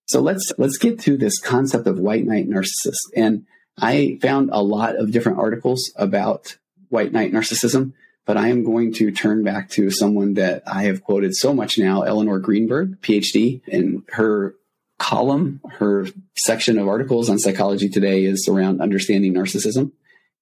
[0.05, 2.99] So let's, let's get to this concept of white knight narcissist.
[3.15, 3.45] And
[3.77, 6.57] I found a lot of different articles about
[6.89, 7.93] white knight narcissism
[8.29, 11.79] but I am going to turn back to someone that I have quoted so much
[11.79, 14.53] now, Elinor Greenberg, PhD, and her
[14.99, 16.05] column, her
[16.37, 19.93] section of articles on psychology today is around understanding narcissism.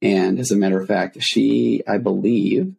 [0.01, 2.75] And as a matter of fact, she, I believe,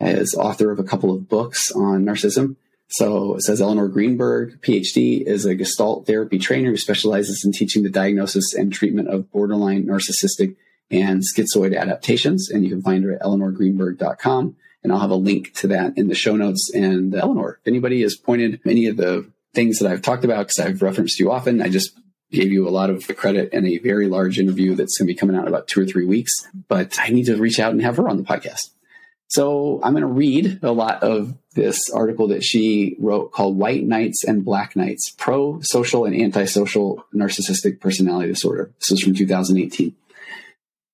[0.00, 2.56] is author of a couple of books on narcissism.
[2.90, 7.84] So it says Elinor Greenberg, PhD, is a Gestalt therapy trainer who specializes in teaching
[7.84, 10.56] the diagnosis and treatment of borderline narcissistic
[10.92, 12.50] and schizoid adaptations.
[12.50, 14.56] And you can find her at elinorgreenberg.com.
[14.84, 16.70] And I'll have a link to that in the show notes.
[16.74, 20.48] And uh, Elinor, if anybody has pointed any of the things that I've talked about,
[20.48, 21.96] because I've referenced you often, I just
[22.30, 25.18] gave you a lot of credit in a very large interview that's going to be
[25.18, 26.32] coming out in about two or three weeks.
[26.68, 28.70] But I need to reach out and have her on the podcast.
[29.28, 33.82] So I'm going to read a lot of this article that she wrote called White
[33.82, 38.72] Knights and Black Knights, Pro Social and Antisocial Narcissistic Personality Disorder.
[38.78, 39.94] This was from 2018.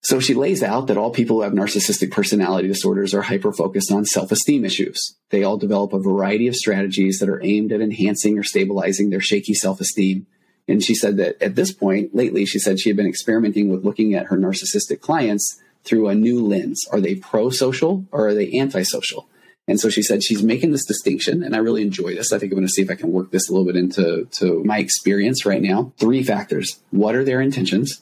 [0.00, 3.90] So she lays out that all people who have narcissistic personality disorders are hyper focused
[3.90, 5.16] on self esteem issues.
[5.30, 9.20] They all develop a variety of strategies that are aimed at enhancing or stabilizing their
[9.20, 10.26] shaky self esteem.
[10.68, 13.84] And she said that at this point, lately, she said she had been experimenting with
[13.84, 16.86] looking at her narcissistic clients through a new lens.
[16.92, 19.28] Are they pro social or are they antisocial?
[19.66, 22.32] And so she said she's making this distinction, and I really enjoy this.
[22.32, 24.24] I think I'm going to see if I can work this a little bit into
[24.24, 25.92] to my experience right now.
[25.98, 26.80] Three factors.
[26.90, 28.00] What are their intentions?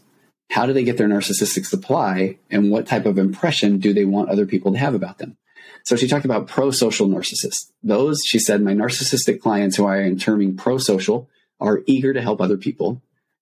[0.50, 4.30] How do they get their narcissistic supply and what type of impression do they want
[4.30, 5.36] other people to have about them?
[5.84, 7.70] So she talked about pro-social narcissists.
[7.82, 11.28] Those, she said, my narcissistic clients who I am terming pro-social
[11.60, 13.00] are eager to help other people.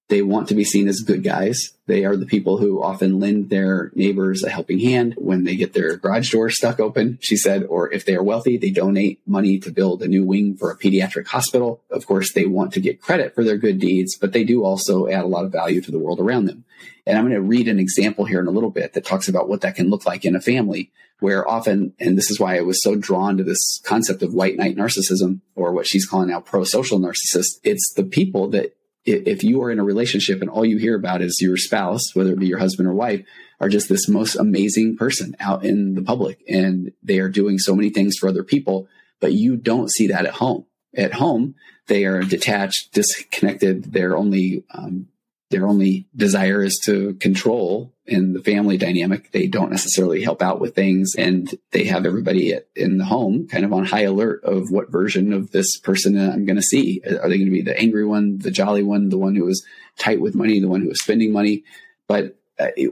[0.09, 1.73] They want to be seen as good guys.
[1.87, 5.73] They are the people who often lend their neighbors a helping hand when they get
[5.73, 9.59] their garage door stuck open, she said, or if they are wealthy, they donate money
[9.61, 11.81] to build a new wing for a pediatric hospital.
[11.91, 15.09] Of course, they want to get credit for their good deeds, but they do also
[15.09, 16.65] add a lot of value to the world around them.
[17.07, 19.49] And I'm going to read an example here in a little bit that talks about
[19.49, 20.91] what that can look like in a family
[21.21, 24.57] where often, and this is why I was so drawn to this concept of white
[24.57, 27.61] knight narcissism or what she's calling now pro-social narcissist.
[27.63, 31.21] It's the people that if you are in a relationship and all you hear about
[31.21, 33.25] is your spouse, whether it be your husband or wife,
[33.61, 37.75] are just this most amazing person out in the public and they are doing so
[37.75, 38.89] many things for other people,
[39.21, 40.65] but you don't see that at home.
[40.97, 41.55] At home,
[41.87, 43.93] they are detached, disconnected.
[43.93, 45.09] They're only um,
[45.55, 49.31] their only desire is to control in the family dynamic.
[49.31, 53.65] They don't necessarily help out with things and they have everybody in the home kind
[53.65, 57.01] of on high alert of what version of this person I'm going to see.
[57.07, 59.65] Are they going to be the angry one, the jolly one, the one who is
[59.97, 61.63] tight with money, the one who is spending money?
[62.09, 62.37] But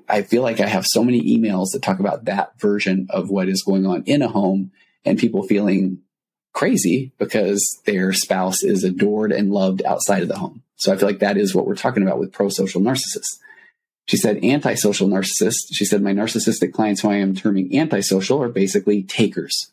[0.08, 3.48] I feel like I have so many emails that talk about that version of what
[3.48, 4.70] is going on in a home
[5.04, 5.98] and people feeling
[6.52, 10.62] crazy because their spouse is adored and loved outside of the home.
[10.82, 13.38] So I feel like that is what we're talking about with pro social narcissists.
[14.08, 15.68] She said antisocial narcissists.
[15.70, 19.70] She said my narcissistic clients who I am terming antisocial are basically takers.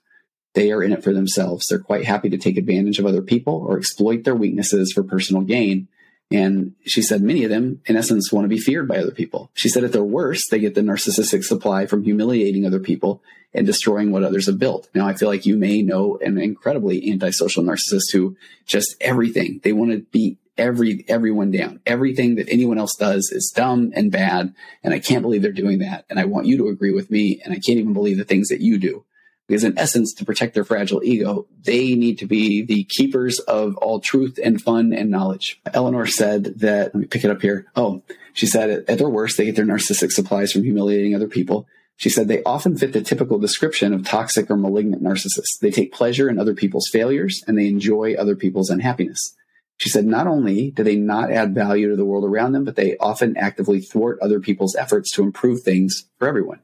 [0.54, 1.66] They are in it for themselves.
[1.66, 5.42] They're quite happy to take advantage of other people or exploit their weaknesses for personal
[5.42, 5.88] gain.
[6.30, 9.50] And she said many of them, in essence, want to be feared by other people.
[9.56, 13.66] She said at their worst, they get the narcissistic supply from humiliating other people and
[13.66, 14.90] destroying what others have built.
[14.94, 19.74] Now, I feel like you may know an incredibly antisocial narcissist who just everything, they
[19.74, 21.80] want to beat every everyone down.
[21.86, 25.80] Everything that anyone else does is dumb and bad, and I can't believe they're doing
[25.80, 26.06] that.
[26.10, 28.50] And I want you to agree with me, and I can't even believe the things
[28.50, 29.06] that you do.
[29.48, 33.76] Because in essence, to protect their fragile ego, they need to be the keepers of
[33.78, 35.60] all truth and fun and knowledge.
[35.74, 37.66] Elinor said that, let me pick it up here.
[37.76, 41.68] Oh, she said at their worst, they get their narcissistic supplies from humiliating other people.
[41.96, 45.60] She said they often fit the typical description of toxic or malignant narcissists.
[45.60, 49.36] They take pleasure in other people's failures and they enjoy other people's unhappiness.
[49.80, 52.76] She said not only do they not add value to the world around them, but
[52.76, 56.60] they often actively thwart other people's efforts to improve things for everyone.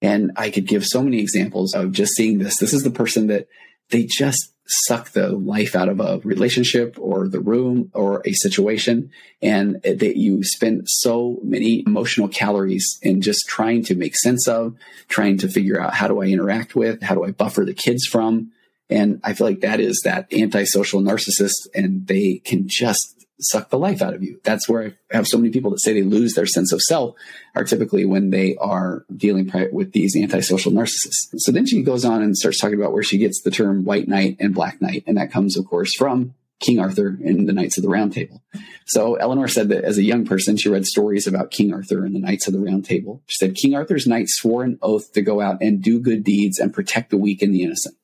[0.00, 2.56] And I could give so many examples of just seeing this.
[2.56, 3.46] This is the person that
[3.90, 9.10] they just suck the life out of a relationship or the room or a situation.
[9.42, 14.76] And that you spend so many emotional calories in just trying to make sense of,
[15.08, 18.06] trying to figure out how do I interact with, how do I buffer the kids
[18.06, 18.52] from.
[18.88, 23.78] And I feel like that is that antisocial narcissist and they can just suck the
[23.78, 24.40] life out of you.
[24.44, 27.16] That's where I have so many people that say they lose their sense of self
[27.54, 31.28] are typically when they are dealing with these antisocial narcissists.
[31.36, 34.08] So then she goes on and starts talking about where she gets the term white
[34.08, 35.04] knight and black knight.
[35.06, 38.42] And that comes, of course, from King Arthur and the Knights of the Round Table.
[38.86, 42.14] So Elinor said that as a young person, she read stories about King Arthur and
[42.14, 43.22] the Knights of the Round Table.
[43.26, 46.58] She said King Arthur's knights swore an oath to go out and do good deeds
[46.58, 47.96] and protect the weak and the innocent.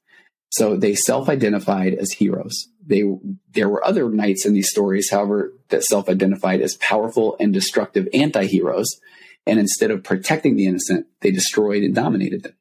[0.52, 2.68] So they self-identified as heroes.
[2.86, 3.04] They,
[3.52, 9.00] there were other knights in these stories, however, that self-identified as powerful and destructive anti-heroes.
[9.46, 12.52] And instead of protecting the innocent, they destroyed and dominated them.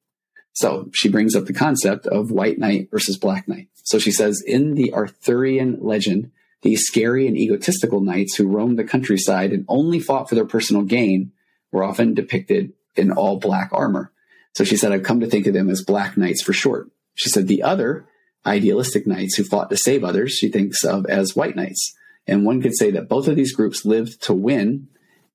[0.54, 3.67] So she brings up the concept of white knight versus black knight.
[3.84, 8.84] So she says in the Arthurian legend, these scary and egotistical knights who roamed the
[8.86, 11.34] countryside and only fought for their personal gain
[11.71, 14.12] were often depicted in all black armor.
[14.56, 16.89] So she said, I've come to think of them as black knights for short.
[17.21, 18.07] She said the other
[18.47, 21.95] idealistic knights who fought to save others, she thinks of as white knights.
[22.25, 24.88] And one could say that both of these groups lived to win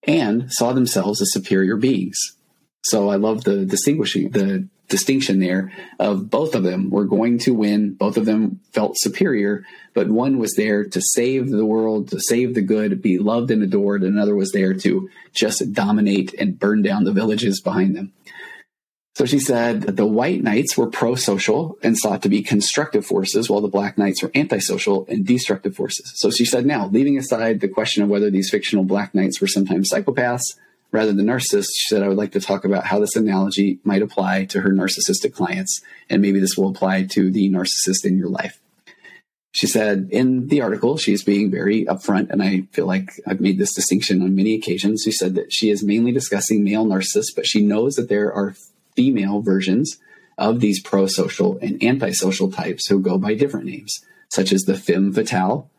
[0.02, 2.18] and saw themselves as superior beings.
[2.82, 7.54] So I love the distinguishing, the distinction there of both of them were going to
[7.54, 7.94] win.
[7.94, 12.54] Both of them felt superior, but one was there to save the world, to save
[12.54, 14.02] the good, be loved and adored.
[14.02, 18.12] And another was there to just dominate and burn down the villages behind them.
[19.16, 23.06] So she said that the white knights were pro social and sought to be constructive
[23.06, 26.12] forces, while the black knights were antisocial and destructive forces.
[26.16, 29.46] So she said, now, leaving aside the question of whether these fictional black knights were
[29.46, 30.58] sometimes psychopaths
[30.92, 34.02] rather than narcissists, she said, I would like to talk about how this analogy might
[34.02, 38.28] apply to her narcissistic clients, and maybe this will apply to the narcissist in your
[38.28, 38.60] life.
[39.52, 43.56] She said in the article, she's being very upfront, and I feel like I've made
[43.56, 45.04] this distinction on many occasions.
[45.06, 48.54] She said that she is mainly discussing male narcissists, but she knows that there are
[48.96, 49.98] female versions
[50.38, 55.12] of these pro-social and antisocial types who go by different names, such as the femme
[55.12, 55.70] fatale,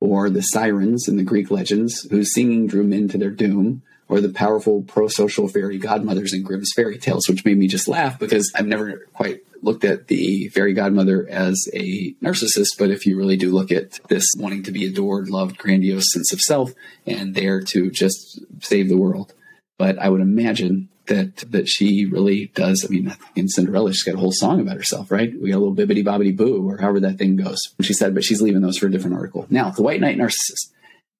[0.00, 4.20] or the sirens in the Greek legends whose singing drew men to their doom, or
[4.20, 8.52] the powerful pro-social fairy godmothers in Grimm's fairy tales, which made me just laugh because
[8.54, 13.38] I've never quite looked at the fairy godmother as a narcissist, but if you really
[13.38, 16.74] do look at this wanting to be adored, loved, grandiose sense of self
[17.06, 19.32] and there to just save the world.
[19.78, 22.84] But I would imagine that that she really does.
[22.84, 25.32] I mean, in Cinderella, she's got a whole song about herself, right?
[25.40, 27.74] We got a little bibbity bobbity boo, or however that thing goes.
[27.80, 29.46] She said, but she's leaving those for a different article.
[29.50, 30.70] Now, the White Knight narcissist.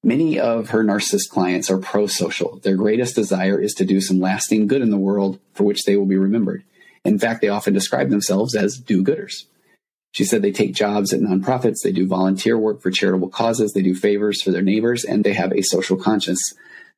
[0.02, 2.58] Many of her narcissist clients are pro social.
[2.62, 5.96] Their greatest desire is to do some lasting good in the world for which they
[5.96, 6.62] will be remembered.
[7.04, 9.44] In fact, they often describe themselves as do gooders.
[10.12, 13.82] She said they take jobs at nonprofits, they do volunteer work for charitable causes, they
[13.82, 16.54] do favors for their neighbors, and they have a social conscience.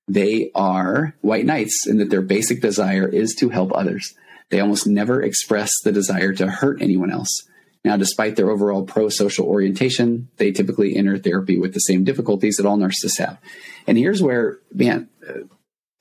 [0.08, 4.14] They are white knights in that their basic desire is to help others.
[4.50, 7.46] They almost never express the desire to hurt anyone else.
[7.84, 12.56] Now, despite their overall pro social orientation, they typically enter therapy with the same difficulties
[12.56, 13.38] that all narcissists have.
[13.86, 15.08] And here's where, man,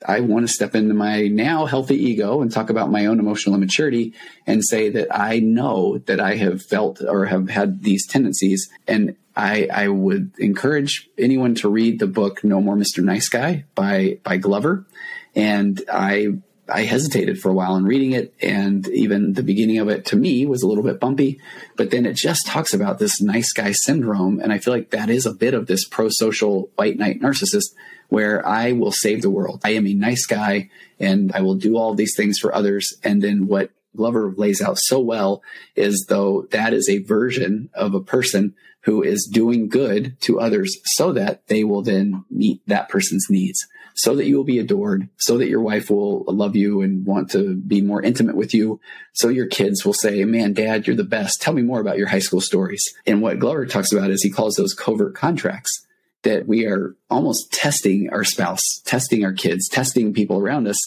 [0.04, 3.54] I want to step into my now healthy ego and talk about my own emotional
[3.54, 4.12] immaturity
[4.46, 8.68] and say that I know that I have felt or have had these tendencies.
[8.86, 13.02] And I, I would encourage anyone to read the book No More Mr.
[13.02, 14.86] Nice Guy by, by Glover.
[15.34, 16.28] And I,
[16.68, 18.34] I hesitated for a while in reading it.
[18.40, 21.40] And even the beginning of it to me was a little bit bumpy,
[21.76, 24.40] but then it just talks about this nice guy syndrome.
[24.40, 27.74] And I feel like that is a bit of this pro social white knight narcissist
[28.08, 29.60] where I will save the world.
[29.64, 32.94] I am a nice guy and I will do all these things for others.
[33.02, 35.42] And then what Glover lays out so well
[35.74, 40.78] is though that is a version of a person who is doing good to others
[40.84, 45.08] so that they will then meet that person's needs so that you will be adored,
[45.16, 48.78] so that your wife will love you and want to be more intimate with you.
[49.14, 51.40] So your kids will say, man, dad, you're the best.
[51.40, 52.84] Tell me more about your high school stories.
[53.06, 55.86] And what Glover talks about is he calls those covert contracts
[56.24, 60.86] that we are almost testing our spouse, testing our kids, testing people around us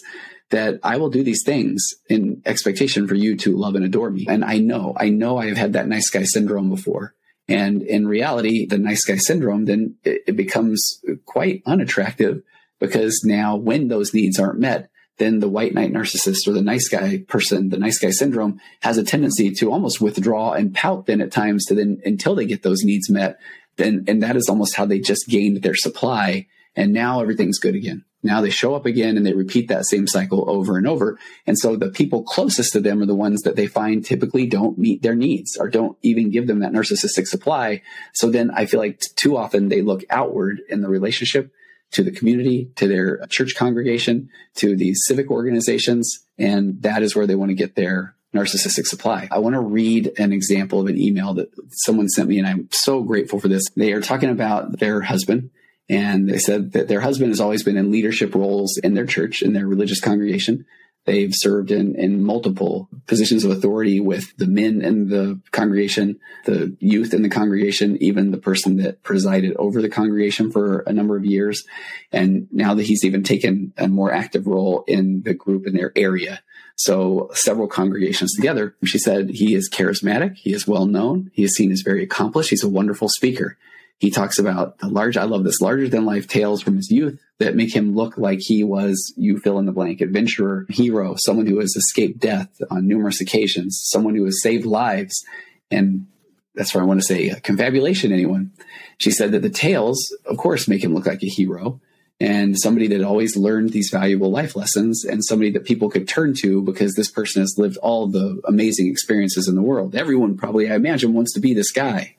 [0.52, 4.28] that I will do these things in expectation for you to love and adore me.
[4.30, 7.16] And I know, I know I have had that nice guy syndrome before.
[7.48, 12.44] And in reality, the nice guy syndrome, then it, becomes quite unattractive
[12.80, 14.90] because now when those needs aren't met,
[15.20, 18.98] then the white knight narcissist or the nice guy person, the nice guy syndrome has
[18.98, 22.64] a tendency to almost withdraw and pout then at times to then until they get
[22.64, 23.38] those needs met
[23.76, 26.48] Then, and that is almost how they just gained their supply.
[26.76, 28.06] And now everything's good again.
[28.22, 31.18] Now they show up again and they repeat that same cycle over and over.
[31.48, 34.78] And so the people closest to them are the ones that they find typically don't
[34.78, 37.82] meet their needs or don't even give them that narcissistic supply.
[38.14, 41.54] So then I feel like too often they look outward in the relationship
[41.92, 46.20] to the community, to their church congregation, to these civic organizations.
[46.38, 49.28] And that is where they want to get their narcissistic supply.
[49.32, 52.70] I want to read an example of an email that someone sent me, and I'm
[52.72, 53.66] so grateful for this.
[53.76, 55.50] They are talking about their husband,
[55.90, 59.42] and they said that their husband has always been in leadership roles in their church,
[59.42, 60.66] in their religious congregation.
[61.10, 66.78] They've served in, in multiple positions of authority with the men in the congregation, the
[66.80, 71.18] youth in the congregation, even the person that presided over the congregation for a number
[71.18, 71.66] of years.
[72.12, 75.92] And now that he's even taken a more active role in the group in their
[75.96, 76.44] area.
[76.76, 78.76] So several congregations together.
[78.86, 80.36] She said he is charismatic.
[80.36, 81.32] He is well known.
[81.34, 82.52] He is seen as very accomplished.
[82.52, 83.58] He's a wonderful speaker.
[83.98, 87.20] He talks about the large, I love this, larger than life tales from his youth
[87.40, 91.48] that make him look like he was, you fill in the blank, adventurer, hero, someone
[91.48, 95.26] who has escaped death on numerous occasions, someone who has saved lives.
[95.72, 96.08] And
[96.54, 98.52] that's where I want to say uh, confabulation, anyone.
[98.98, 101.80] She said that the tales, of course, make him look like a hero
[102.20, 106.34] and somebody that always learned these valuable life lessons and somebody that people could turn
[106.34, 109.96] to because this person has lived all the amazing experiences in the world.
[109.96, 112.16] Everyone probably, I imagine, wants to be this guy.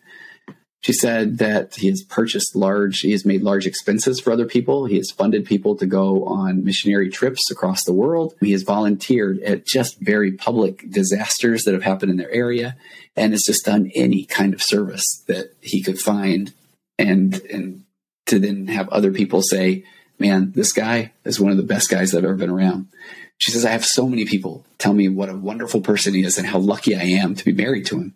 [0.82, 4.86] She said that he has purchased large, he has made large expenses for other people.
[4.86, 8.34] He has funded people to go on missionary trips across the world.
[8.40, 12.76] He has volunteered at just very public disasters that have happened in their area
[13.14, 16.54] and has just done any kind of service that he could find
[16.98, 17.84] and, and
[18.26, 19.84] to then have other people say,
[20.18, 22.88] man, this guy is one of the best guys I've ever been around.
[23.36, 26.38] She says, I have so many people tell me what a wonderful person he is
[26.38, 28.14] and how lucky I am to be married to him.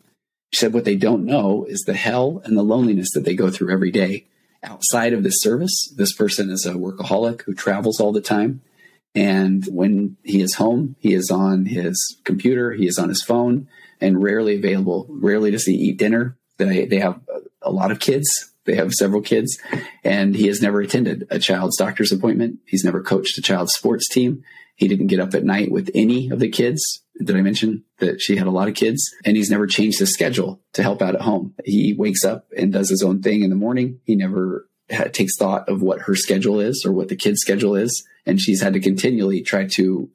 [0.55, 3.51] She said, what they don't know is the hell and the loneliness that they go
[3.51, 4.27] through every day.
[4.63, 8.63] Outside of this service, this person is a workaholic who travels all the time.
[9.17, 13.67] And when he is home, he is on his computer, he is on his phone,
[14.01, 15.09] and rarely available.
[15.09, 16.37] Rarely does he eat dinner.
[16.59, 17.19] They, they have
[17.61, 18.53] a lot of kids.
[18.65, 19.59] They have several kids,
[20.05, 22.61] and he has never attended a child's doctor's appointment.
[22.65, 24.45] He's never coached a child's sports team.
[24.77, 27.03] He didn't get up at night with any of the kids.
[27.23, 29.15] Did I mention that she had a lot of kids?
[29.25, 31.55] And he's never changed his schedule to help out at home.
[31.65, 34.01] He wakes up and does his own thing in the morning.
[34.05, 34.69] He never
[35.13, 38.05] takes thought of what her schedule is or what the kid's schedule is.
[38.27, 40.11] And she's had to continually try to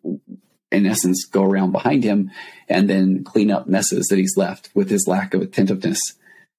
[0.71, 2.31] in essence, go around behind him
[2.67, 5.99] and then clean up messes that he's left with his lack of attentiveness.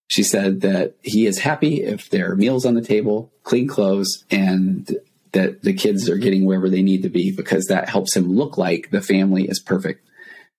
[0.09, 4.25] She said that he is happy if there are meals on the table, clean clothes,
[4.31, 4.97] and
[5.33, 8.59] that the kids are getting wherever they need to be because that helps him look
[8.59, 10.07] like the family is perfect.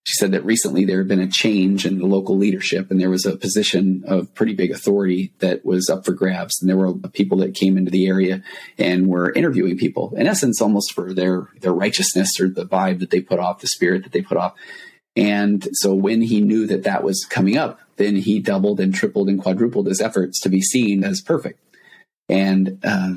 [0.04, 3.12] She said that recently there had been a change in the local leadership and there
[3.12, 6.60] was a position of pretty big authority that was up for grabs.
[6.60, 8.42] And there were people that came into the area
[8.80, 13.12] and were interviewing people in essence, almost for their, their righteousness or the vibe that
[13.12, 14.56] they put off, the spirit that they put off.
[15.16, 19.30] And so when he knew that that was coming up, then he doubled and tripled
[19.30, 21.60] and quadrupled his efforts to be seen as perfect.
[22.28, 23.16] And, uh,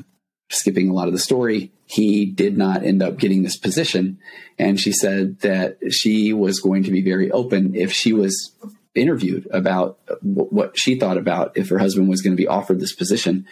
[0.51, 4.19] skipping a lot of the story, he did not end up getting this position.
[4.59, 8.53] And she said that she was going to be very open if she was
[8.95, 12.95] interviewed about what she thought about if her husband was going to be offered this
[12.95, 13.47] position.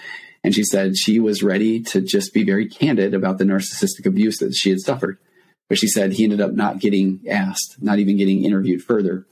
[0.44, 4.38] And she said she was ready to just be very candid about the narcissistic abuse
[4.38, 5.18] that she had suffered.
[5.68, 9.26] But she said he ended up not getting asked, not even getting interviewed further.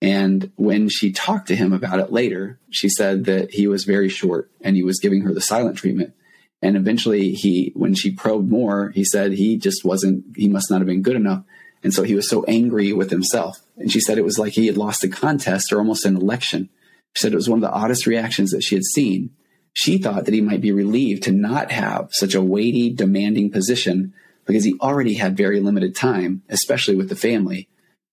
[0.00, 4.08] And when she talked to him about it later, she said that he was very
[4.08, 6.14] short and he was giving her the silent treatment.
[6.62, 10.78] And eventually he, when she probed more, he said he just wasn't, he must not
[10.80, 11.44] have been good enough.
[11.82, 13.60] And so he was so angry with himself.
[13.76, 16.70] And she said it was like he had lost a contest or almost an election.
[17.16, 19.30] She said it was one of the oddest reactions that she had seen.
[19.74, 24.14] She thought that he might be relieved to not have such a weighty, demanding position
[24.46, 27.68] because he already had very limited time, especially with the family.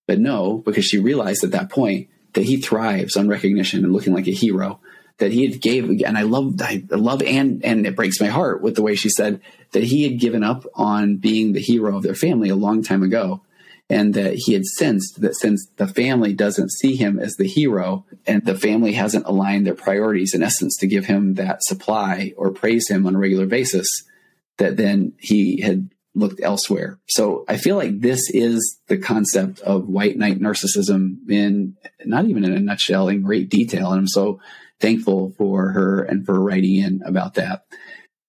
[0.06, 4.14] But no, because she realized at that point that he thrives on recognition and looking
[4.14, 4.80] like a hero
[5.20, 8.60] that he had gave and I love I love and and it breaks my heart
[8.60, 9.40] with the way she said
[9.72, 13.02] that he had given up on being the hero of their family a long time
[13.02, 13.42] ago
[13.88, 18.04] and that he had sensed that since the family doesn't see him as the hero
[18.26, 22.50] and the family hasn't aligned their priorities in essence to give him that supply or
[22.50, 24.04] praise him on a regular basis
[24.58, 26.98] that then he had looked elsewhere.
[27.08, 32.44] So I feel like this is the concept of white knight narcissism in not even
[32.44, 33.90] in a nutshell in great detail.
[33.90, 34.40] And I'm so
[34.80, 37.64] thankful for her and for writing in about that.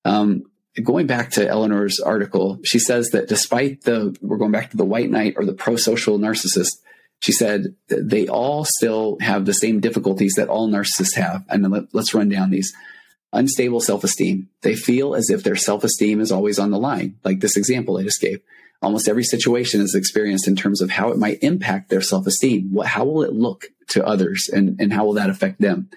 [0.06, 0.44] Um,
[0.84, 4.86] going back to Elinor's article, she says that despite the, we're going back to the
[4.86, 6.78] white knight or the pro-social narcissist,
[7.20, 11.46] she said they all still have the same difficulties that all narcissists have.
[11.50, 12.74] And let, let's run down these.
[13.34, 14.50] Unstable self-esteem.
[14.62, 18.04] They feel as if their self-esteem is always on the line, like this example I
[18.04, 18.42] just gave.
[18.82, 22.74] Almost every situation is experienced in terms of how it might impact their self-esteem.
[22.74, 25.90] What, how will it look to others and, and how will that affect them?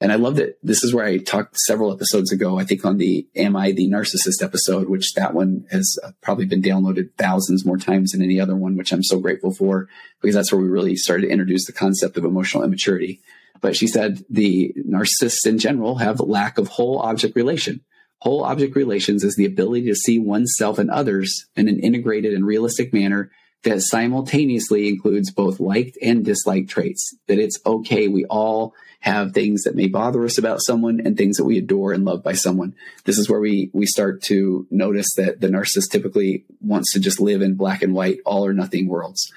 [0.00, 2.98] And I love that this is where I talked several episodes ago, I think on
[2.98, 7.64] the Am I the Narcissist episode, which that one has uh, probably been downloaded thousands
[7.64, 9.88] more times than any other one, which I'm so grateful for
[10.20, 13.20] because that's where we really started to introduce the concept of emotional immaturity.
[13.60, 17.80] But she said the narcissists in general have lack of whole object relation.
[18.18, 22.44] Whole object relations is the ability to see oneself and others in an integrated and
[22.44, 23.30] realistic manner
[23.64, 27.14] that simultaneously includes both liked and disliked traits.
[27.26, 28.08] That it's okay.
[28.08, 31.92] We all have things that may bother us about someone and things that we adore
[31.92, 32.74] and love by someone.
[33.04, 37.20] This is where we, we start to notice that the narcissist typically wants to just
[37.20, 39.30] live in black and white, all or nothing worlds.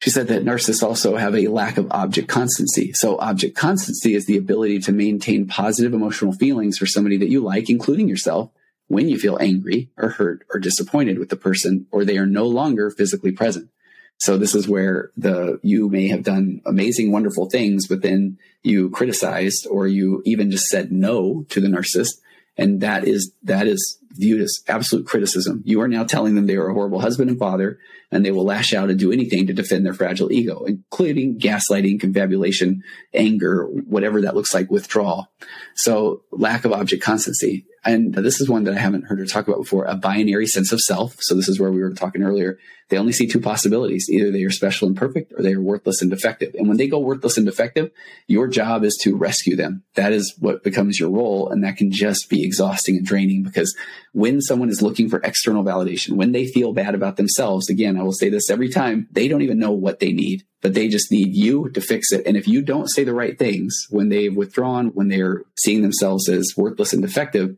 [0.00, 2.92] She said that narcissists also have a lack of object constancy.
[2.92, 7.38] So object constancy is the ability to maintain positive emotional feelings for somebody that you
[7.38, 8.50] like, including yourself,
[8.92, 12.46] when you feel angry or hurt or disappointed with the person or they are no
[12.46, 13.70] longer physically present.
[14.18, 18.90] So this is where the you may have done amazing, wonderful things, but then you
[18.90, 22.20] criticized or you even just said no to the narcissist.
[22.58, 25.62] And that is that is viewed as absolute criticism.
[25.64, 27.78] You are now telling them they are a horrible husband and father,
[28.10, 32.00] and they will lash out and do anything to defend their fragile ego, including gaslighting,
[32.00, 32.82] confabulation,
[33.14, 35.28] anger, whatever that looks like, withdrawal.
[35.74, 37.66] So lack of object constancy.
[37.84, 40.70] And this is one that I haven't heard her talk about before, a binary sense
[40.70, 41.16] of self.
[41.18, 42.58] So this is where we were talking earlier.
[42.90, 44.08] They only see two possibilities.
[44.08, 46.54] Either they are special and perfect or they are worthless and defective.
[46.54, 47.90] And when they go worthless and defective,
[48.28, 49.82] your job is to rescue them.
[49.94, 51.48] That is what becomes your role.
[51.48, 53.74] And that can just be exhausting and draining because
[54.12, 58.02] when someone is looking for external validation, when they feel bad about themselves, again, I
[58.02, 61.10] will say this every time, they don't even know what they need, but they just
[61.10, 62.26] need you to fix it.
[62.26, 66.28] And if you don't say the right things when they've withdrawn, when they're seeing themselves
[66.28, 67.56] as worthless and defective,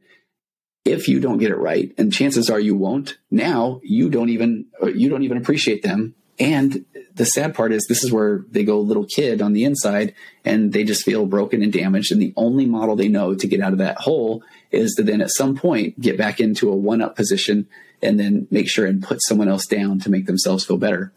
[0.85, 4.67] if you don't get it right, and chances are you won't, now you don't even
[4.83, 6.15] uh, you don't even appreciate them.
[6.39, 6.85] And
[7.15, 10.73] the sad part is this is where they go little kid on the inside and
[10.73, 12.11] they just feel broken and damaged.
[12.13, 14.43] And the only model they know to get out of that hole
[14.75, 17.67] is to then at some point get back into a one up position
[18.03, 21.13] and then make sure and put someone else down to make themselves feel better.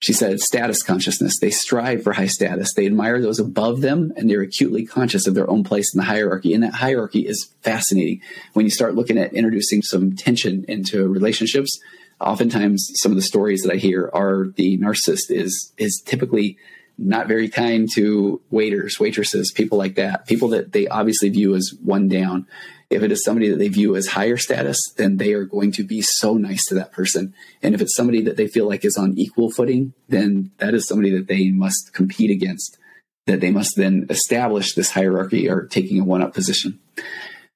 [0.00, 1.38] She said status consciousness.
[1.38, 2.72] They strive for high status.
[2.72, 6.04] They admire those above them and they're acutely conscious of their own place in the
[6.04, 6.54] hierarchy.
[6.54, 8.22] And that hierarchy is fascinating.
[8.54, 11.78] When you start looking at introducing some tension into relationships,
[12.18, 16.56] oftentimes some of the stories that I hear are the narcissist is is typically
[16.96, 21.72] not very kind to waiters, waitresses, people like that, people that they obviously view as
[21.82, 22.46] one down.
[22.90, 25.84] If it is somebody that they view as higher status, then they are going to
[25.84, 27.34] be so nice to that person.
[27.62, 30.88] And if it's somebody that they feel like is on equal footing, then that is
[30.88, 32.78] somebody that they must compete against,
[33.26, 36.80] that they must then establish this hierarchy or taking a one up position.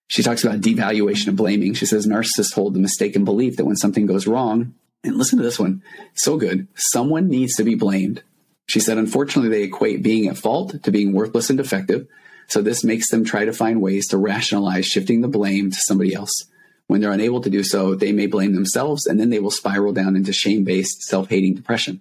[0.06, 1.74] She talks about devaluation and blaming.
[1.74, 5.44] She says narcissists hold the mistaken belief that when something goes wrong, and listen to
[5.44, 5.82] this one,
[6.14, 8.22] so good, someone needs to be blamed.
[8.66, 12.06] She said, unfortunately, they equate being at fault to being worthless and defective.
[12.46, 16.14] So this makes them try to find ways to rationalize shifting the blame to somebody
[16.14, 16.44] else.
[16.86, 19.92] When they're unable to do so, they may blame themselves and then they will spiral
[19.92, 22.00] down into shame based, self hating depression.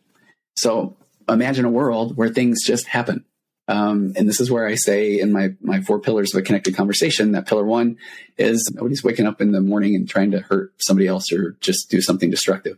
[0.55, 0.97] So
[1.29, 3.25] imagine a world where things just happen.
[3.69, 6.75] Um, and this is where I say in my, my four pillars of a connected
[6.75, 7.97] conversation that pillar one
[8.37, 11.89] is nobody's waking up in the morning and trying to hurt somebody else or just
[11.89, 12.77] do something destructive.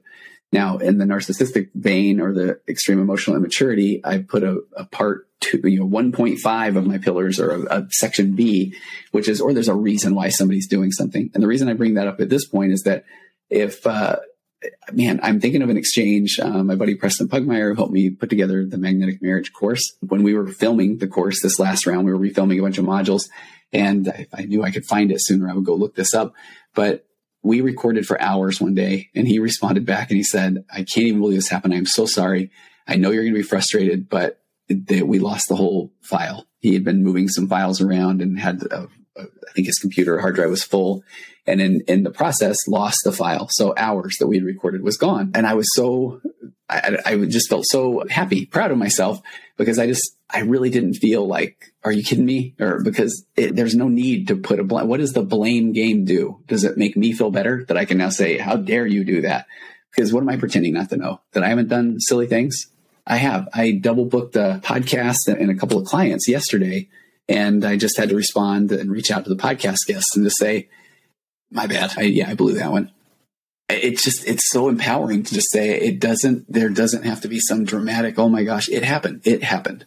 [0.51, 5.27] Now, in the narcissistic vein or the extreme emotional immaturity, I put a, a part
[5.41, 8.75] two, you know, 1.5 of my pillars or a, a, section B,
[9.11, 11.29] which is, or there's a reason why somebody's doing something.
[11.33, 13.03] And the reason I bring that up at this point is that
[13.49, 14.17] if, uh,
[14.93, 16.39] man, I'm thinking of an exchange.
[16.39, 19.95] Uh, my buddy Preston Pugmire helped me put together the magnetic marriage course.
[19.99, 22.85] When we were filming the course this last round, we were refilming a bunch of
[22.85, 23.27] modules
[23.75, 26.33] and if I knew I could find it sooner, I would go look this up.
[26.73, 27.05] But
[27.45, 31.07] we recorded for hours one day and he responded back and he said, I can't
[31.07, 31.73] even believe this happened.
[31.73, 32.49] I'm so sorry.
[32.87, 36.47] I know you're going to be frustrated, but we lost the whole file.
[36.59, 38.87] He had been moving some files around and had, a,
[39.17, 41.03] I think his computer hard drive was full.
[41.47, 43.47] And in, in the process, lost the file.
[43.51, 45.31] So hours that we had recorded was gone.
[45.35, 46.21] And I was so,
[46.67, 49.21] I, I just felt so happy, proud of myself
[49.55, 52.55] because I just, I really didn't feel like, are you kidding me?
[52.59, 54.87] Or because it, there's no need to put a blame.
[54.87, 56.41] What does the blame game do?
[56.47, 59.21] Does it make me feel better that I can now say, how dare you do
[59.21, 59.45] that?
[59.95, 61.21] Because what am I pretending not to know?
[61.33, 62.67] That I haven't done silly things?
[63.05, 63.47] I have.
[63.53, 66.89] I double booked a podcast and a couple of clients yesterday,
[67.27, 70.37] and I just had to respond and reach out to the podcast guests and just
[70.37, 70.69] say,
[71.51, 71.93] my bad.
[71.97, 72.91] I, yeah, I blew that one.
[73.67, 77.39] It's just, it's so empowering to just say it doesn't, there doesn't have to be
[77.39, 79.21] some dramatic, oh my gosh, it happened.
[79.23, 79.85] It happened.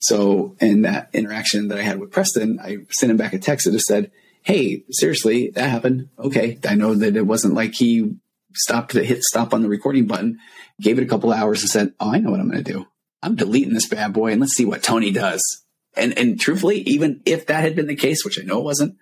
[0.00, 3.66] So in that interaction that I had with Preston, I sent him back a text
[3.66, 4.10] that just said,
[4.42, 6.08] Hey, seriously, that happened.
[6.18, 6.58] Okay.
[6.66, 8.16] I know that it wasn't like he
[8.54, 10.38] stopped to hit stop on the recording button,
[10.80, 12.86] gave it a couple hours and said, Oh, I know what I'm going to do.
[13.22, 15.62] I'm deleting this bad boy and let's see what Tony does.
[15.96, 18.96] And, and truthfully, even if that had been the case, which I know it wasn't,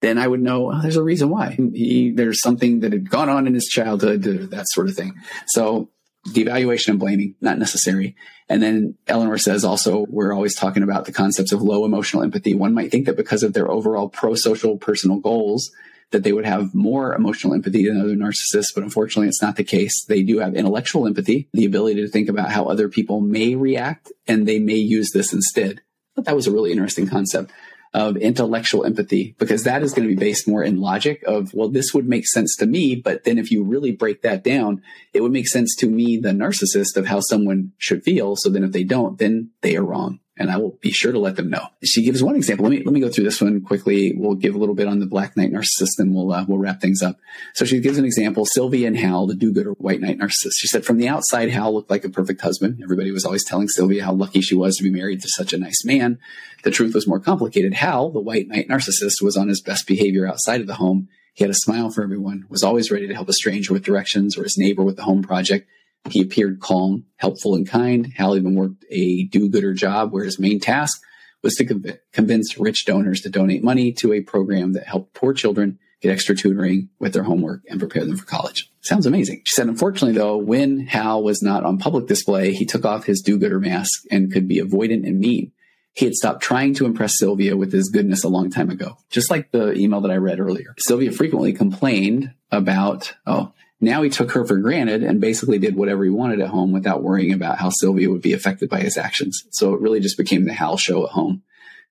[0.00, 1.50] then I would know oh, there's a reason why.
[1.52, 5.14] He, there's something that had gone on in his childhood, or that sort of thing.
[5.46, 5.90] So
[6.28, 8.16] devaluation and blaming, not necessary.
[8.48, 12.54] And then Elinor says also, we're always talking about the concepts of low emotional empathy.
[12.54, 15.70] One might think that because of their overall pro-social personal goals,
[16.10, 19.64] that they would have more emotional empathy than other narcissists, but unfortunately it's not the
[19.64, 20.04] case.
[20.04, 24.12] They do have intellectual empathy, the ability to think about how other people may react,
[24.28, 25.80] and they may use this instead.
[26.14, 27.52] But that was a really interesting concept
[27.92, 31.68] of intellectual empathy because that is going to be based more in logic of, well,
[31.68, 32.96] this would make sense to me.
[32.96, 36.30] But then if you really break that down, it would make sense to me, the
[36.30, 38.34] narcissist of how someone should feel.
[38.34, 41.18] So then if they don't, then they are wrong and I will be sure to
[41.18, 41.68] let them know.
[41.84, 42.64] She gives one example.
[42.64, 44.14] Let me let me go through this one quickly.
[44.16, 46.80] We'll give a little bit on the Black Knight narcissist, and we'll uh, we'll wrap
[46.80, 47.18] things up.
[47.54, 50.54] So she gives an example: Sylvia and Hal, the do-gooder White Knight narcissist.
[50.58, 52.80] She said, from the outside, Hal looked like a perfect husband.
[52.82, 55.58] Everybody was always telling Sylvia how lucky she was to be married to such a
[55.58, 56.18] nice man.
[56.64, 57.74] The truth was more complicated.
[57.74, 61.08] Hal, the White Knight narcissist, was on his best behavior outside of the home.
[61.34, 64.38] He had a smile for everyone, was always ready to help a stranger with directions
[64.38, 65.68] or his neighbor with the home project.
[66.10, 68.12] He appeared calm, helpful, and kind.
[68.16, 71.00] Hal even worked a do-gooder job where his main task
[71.42, 75.32] was to conv- convince rich donors to donate money to a program that helped poor
[75.32, 78.70] children get extra tutoring with their homework and prepare them for college.
[78.82, 79.40] Sounds amazing.
[79.44, 83.22] She said, unfortunately, though, when Hal was not on public display, he took off his
[83.22, 85.52] do-gooder mask and could be avoidant and mean.
[85.94, 88.98] He had stopped trying to impress Sylvia with his goodness a long time ago.
[89.10, 90.74] Just like the email that I read earlier.
[90.78, 93.52] Sylvia frequently complained about, oh,
[93.84, 97.02] now he took her for granted and basically did whatever he wanted at home without
[97.02, 99.44] worrying about how Sylvia would be affected by his actions.
[99.50, 101.42] So it really just became the Hal show at home.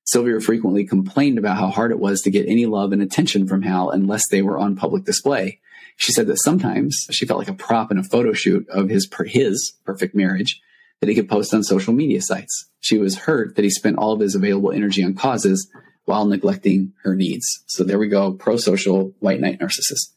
[0.06, 3.62] Sylvia frequently complained about how hard it was to get any love and attention from
[3.62, 5.60] Hal unless they were on public display.
[5.96, 9.10] She said that sometimes she felt like a prop in a photo shoot of his
[9.26, 10.62] his perfect marriage
[11.00, 12.70] that he could post on social media sites.
[12.80, 15.70] She was hurt that he spent all of his available energy on causes
[16.06, 17.64] while neglecting her needs.
[17.68, 20.14] So there we go, pro social white knight narcissist.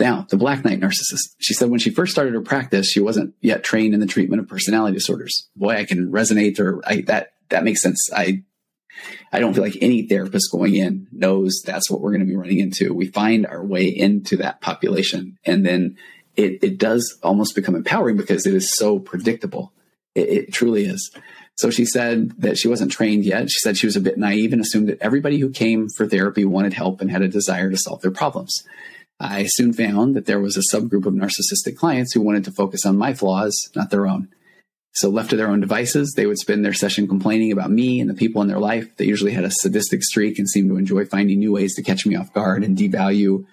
[0.00, 1.34] Now, the Black Knight narcissist.
[1.38, 4.40] She said when she first started her practice, she wasn't yet trained in the treatment
[4.40, 5.48] of personality disorders.
[5.56, 8.08] Boy, I can resonate or I, that, that makes sense.
[8.14, 8.44] I,
[9.32, 12.36] I don't feel like any therapist going in knows that's what we're going to be
[12.36, 12.94] running into.
[12.94, 15.96] We find our way into that population and then
[16.36, 19.72] it, it does almost become empowering because it is so predictable.
[20.14, 21.10] It, it truly is.
[21.56, 23.50] So she said that she wasn't trained yet.
[23.50, 26.44] She said she was a bit naive and assumed that everybody who came for therapy
[26.44, 28.62] wanted help and had a desire to solve their problems.
[29.20, 32.86] I soon found that there was a subgroup of narcissistic clients who wanted to focus
[32.86, 34.28] on my flaws, not their own.
[34.92, 38.08] So, left to their own devices, they would spend their session complaining about me and
[38.08, 38.96] the people in their life.
[38.96, 42.06] They usually had a sadistic streak and seemed to enjoy finding new ways to catch
[42.06, 43.44] me off guard and devalue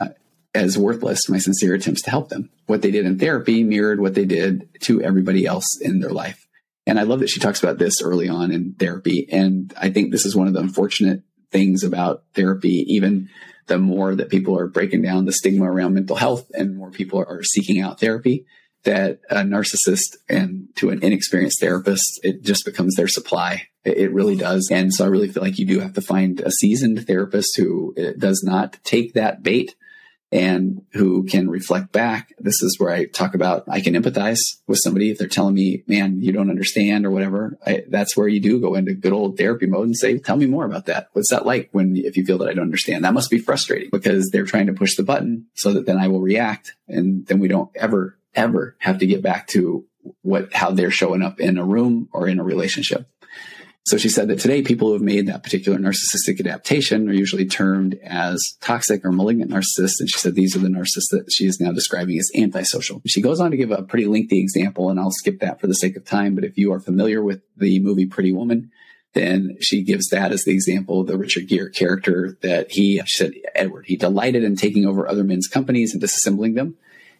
[0.00, 0.08] uh,
[0.54, 2.50] as worthless my sincere attempts to help them.
[2.66, 6.46] What they did in therapy mirrored what they did to everybody else in their life.
[6.86, 9.26] And I love that she talks about this early on in therapy.
[9.30, 13.28] And I think this is one of the unfortunate things about therapy, even
[13.66, 17.18] the more that people are breaking down the stigma around mental health and more people
[17.18, 18.46] are seeking out therapy,
[18.84, 23.68] that a narcissist and to an inexperienced therapist, it just becomes their supply.
[23.84, 24.68] It really does.
[24.70, 27.94] And so I really feel like you do have to find a seasoned therapist who
[27.98, 29.74] uh, does not take that bait
[30.34, 32.34] and who can reflect back.
[32.40, 35.84] This is where I talk about I can empathize with somebody if they're telling me,
[35.86, 37.56] man, you don't understand or whatever.
[37.64, 40.46] I, that's where you do go into good old therapy mode and say, tell me
[40.46, 41.08] more about that.
[41.12, 43.04] What's that like when, if you feel that I don't understand?
[43.04, 46.08] That must be frustrating because they're trying to push the button so that then I
[46.08, 46.74] will react.
[46.88, 49.86] And then we don't ever, ever have to get back to
[50.22, 53.08] what, how they're showing up in a room or in a relationship.
[53.86, 57.44] So she said that today people who have made that particular narcissistic adaptation are usually
[57.44, 60.00] termed as toxic or malignant narcissists.
[60.00, 63.02] And she said these are the narcissists that she is now describing as antisocial.
[63.06, 65.74] She goes on to give a pretty lengthy example, and I'll skip that for the
[65.74, 66.34] sake of time.
[66.34, 68.70] But if you are familiar with the movie Pretty Woman,
[69.12, 73.16] then she gives that as the example of the Richard Gere character that he, she
[73.18, 76.76] said, Edward, he delighted in taking over other men's companies and disassembling them.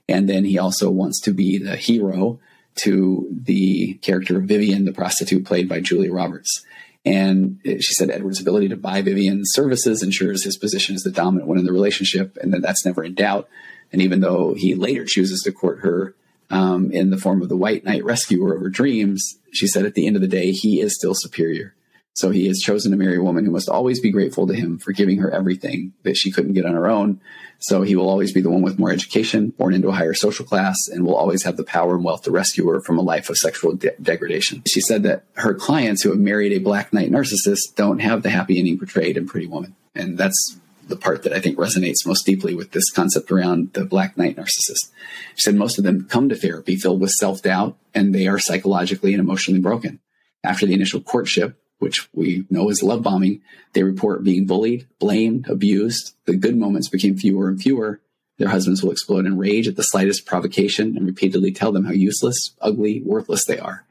[0.09, 2.41] And then he also wants to be the hero
[2.77, 6.65] to the character of Vivian, the prostitute played by Julia Roberts.
[7.05, 11.49] And she said Edward's ability to buy Vivian's services ensures his position as the dominant
[11.49, 13.49] one in the relationship, and that that's never in doubt.
[13.93, 16.15] And even though he later chooses to court her
[16.51, 19.95] um, in the form of the White Knight rescuer of her dreams, she said at
[19.95, 21.75] the end of the day, he is still superior.
[22.15, 24.79] So he has chosen to marry a woman who must always be grateful to him
[24.79, 27.21] for giving her everything that she couldn't get on her own.
[27.67, 30.45] So he will always be the one with more education, born into a higher social
[30.45, 33.31] class, and will always have the power and wealth to rescue her from a life
[33.31, 34.63] of sexual de- degradation.
[34.69, 38.29] She said that her clients who have married a black knight narcissist don't have the
[38.29, 39.75] happy ending portrayed in Pretty Woman.
[39.95, 40.59] And that's
[40.89, 44.37] the part that I think resonates most deeply with this concept around the black knight
[44.37, 44.91] narcissist.
[45.35, 48.39] She said most of them come to therapy filled with self doubt and they are
[48.39, 50.01] psychologically and emotionally broken.
[50.43, 53.43] After the initial courtship, which we know is love bombing,
[53.75, 56.15] they report being bullied, blamed, abused.
[56.25, 58.01] The good moments became fewer and fewer.
[58.39, 61.93] Their husbands will explode in rage at the slightest provocation and repeatedly tell them how
[61.93, 63.85] useless, ugly, worthless they are.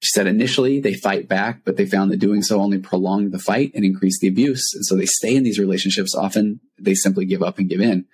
[0.00, 3.38] She said initially they fight back, but they found that doing so only prolonged the
[3.38, 4.70] fight and increased the abuse.
[4.74, 6.14] And so they stay in these relationships.
[6.14, 8.04] Often they simply give up and give in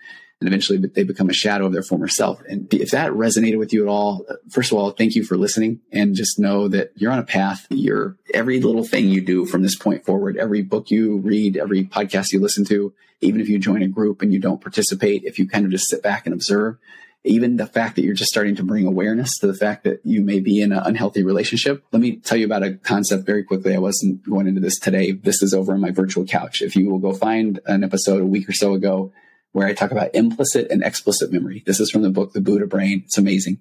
[0.40, 2.42] and eventually they become a shadow of their former self.
[2.48, 5.80] And if that resonated with you at all, first of all, thank you for listening
[5.92, 7.66] and just know that you're on a path.
[7.70, 11.84] You're every little thing you do from this point forward, every book you read, every
[11.84, 15.38] podcast you listen to, even if you join a group and you don't participate, if
[15.38, 16.76] you kind of just sit back and observe,
[17.24, 20.20] even the fact that you're just starting to bring awareness to the fact that you
[20.20, 21.82] may be in an unhealthy relationship.
[21.90, 23.74] Let me tell you about a concept very quickly.
[23.74, 25.12] I wasn't going into this today.
[25.12, 26.60] This is over on my virtual couch.
[26.60, 29.10] If you will go find an episode a week or so ago,
[29.54, 31.62] where I talk about implicit and explicit memory.
[31.64, 33.02] This is from the book, The Buddha Brain.
[33.04, 33.60] It's amazing.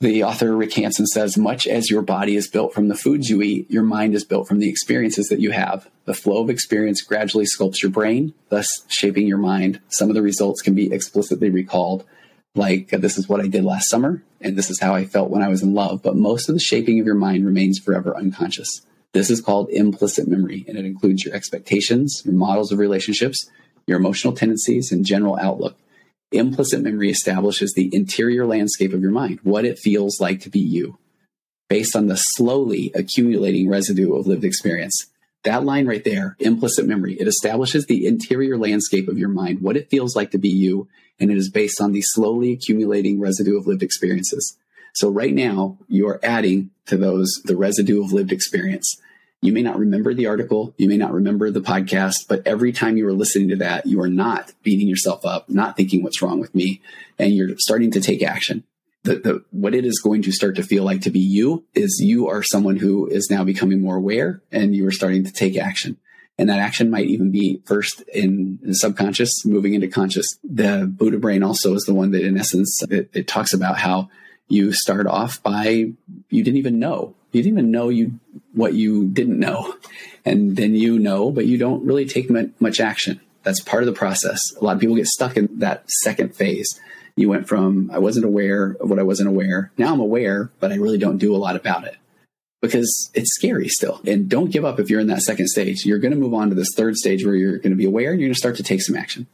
[0.00, 3.42] The author, Rick Hanson, says, much as your body is built from the foods you
[3.42, 5.90] eat, your mind is built from the experiences that you have.
[6.04, 9.80] The flow of experience gradually sculpts your brain, thus shaping your mind.
[9.88, 12.04] Some of the results can be explicitly recalled,
[12.54, 15.30] like uh, this is what I did last summer, and this is how I felt
[15.30, 16.04] when I was in love.
[16.04, 18.82] But most of the shaping of your mind remains forever unconscious.
[19.12, 23.50] This is called implicit memory, and it includes your expectations, your models of relationships,
[23.86, 25.76] your emotional tendencies, and general outlook.
[26.32, 30.60] Implicit memory establishes the interior landscape of your mind, what it feels like to be
[30.60, 30.98] you,
[31.68, 35.06] based on the slowly accumulating residue of lived experience.
[35.44, 39.76] That line right there, implicit memory, it establishes the interior landscape of your mind, what
[39.76, 40.88] it feels like to be you,
[41.20, 44.56] and it is based on the slowly accumulating residue of lived experiences.
[44.94, 48.96] So right now, you are adding to those the residue of lived experience.
[49.44, 52.96] You may not remember the article, you may not remember the podcast, but every time
[52.96, 56.40] you are listening to that, you are not beating yourself up, not thinking what's wrong
[56.40, 56.80] with me,
[57.18, 58.64] and you're starting to take action.
[59.02, 62.00] The, the, what it is going to start to feel like to be you is
[62.02, 65.58] you are someone who is now becoming more aware and you are starting to take
[65.58, 65.98] action.
[66.38, 70.38] And that action might even be first in the subconscious, moving into conscious.
[70.42, 74.08] The Buddha brain also is the one that, in essence, it, it talks about how
[74.48, 75.92] you start off by
[76.30, 78.18] you didn't even know you didn't even know you
[78.52, 79.74] what you didn't know
[80.24, 82.30] and then you know but you don't really take
[82.60, 85.88] much action that's part of the process a lot of people get stuck in that
[85.90, 86.80] second phase
[87.16, 89.70] You went from I wasn't aware of what I wasn't aware.
[89.78, 91.96] Now I'm aware, but I really don't do a lot about it
[92.60, 94.00] because it's scary still.
[94.06, 95.84] And don't give up if you're in that second stage.
[95.84, 98.10] You're going to move on to this third stage where you're going to be aware
[98.10, 99.26] and you're going to start to take some action.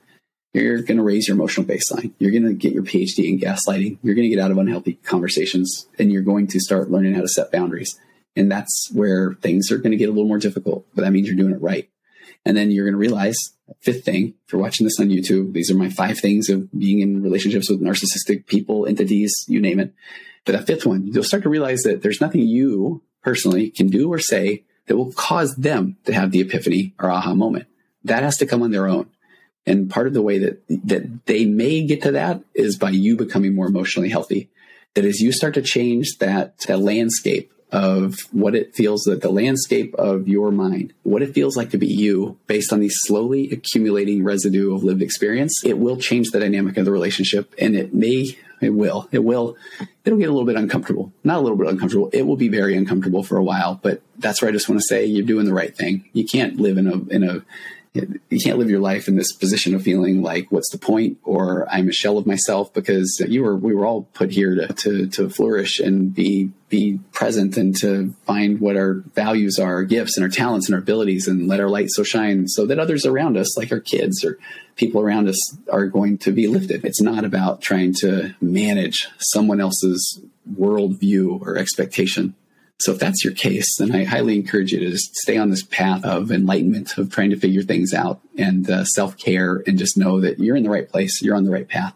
[0.53, 2.13] You're going to raise your emotional baseline.
[2.19, 3.99] You're going to get your PhD in gaslighting.
[4.03, 7.21] You're going to get out of unhealthy conversations and you're going to start learning how
[7.21, 7.99] to set boundaries.
[8.35, 11.27] And that's where things are going to get a little more difficult, but that means
[11.27, 11.89] you're doing it right.
[12.45, 13.37] And then you're going to realize,
[13.81, 17.01] fifth thing, if you're watching this on YouTube, these are my five things of being
[17.01, 19.93] in relationships with narcissistic people, entities, you name it.
[20.45, 24.11] But that fifth one, you'll start to realize that there's nothing you personally can do
[24.11, 27.67] or say that will cause them to have the epiphany or aha moment.
[28.05, 29.11] That has to come on their own.
[29.67, 33.17] And part of the way that, that they may get to that is by you
[33.17, 34.49] becoming more emotionally healthy.
[34.95, 39.31] That as you start to change that, that landscape of what it feels that the
[39.31, 43.51] landscape of your mind, what it feels like to be you based on the slowly
[43.51, 47.95] accumulating residue of lived experience, it will change the dynamic of the relationship and it
[47.95, 49.57] may, it will, it will,
[50.05, 51.13] it'll get a little bit uncomfortable.
[51.23, 52.11] Not a little bit uncomfortable.
[52.13, 54.87] It will be very uncomfortable for a while, but that's where I just want to
[54.87, 56.09] say you're doing the right thing.
[56.13, 57.43] You can't live in a, in a,
[57.93, 61.19] you can't live your life in this position of feeling like what's the point?
[61.25, 64.73] Or i'm a shell of myself because you were we were all put here to
[64.73, 69.83] to, to flourish and be be present and to find what our values are our
[69.83, 72.79] gifts and our talents and our abilities and let our light so shine so that
[72.79, 74.39] others around us like our kids or
[74.77, 76.85] people around us are going to be lifted.
[76.85, 80.21] It's not about trying to manage someone else's
[80.57, 82.35] worldview or expectation
[82.81, 85.63] so if that's your case, then I highly encourage you to just stay on this
[85.63, 89.99] path of enlightenment, of trying to figure things out and uh, self care and just
[89.99, 91.21] know that you're in the right place.
[91.21, 91.95] You're on the right path.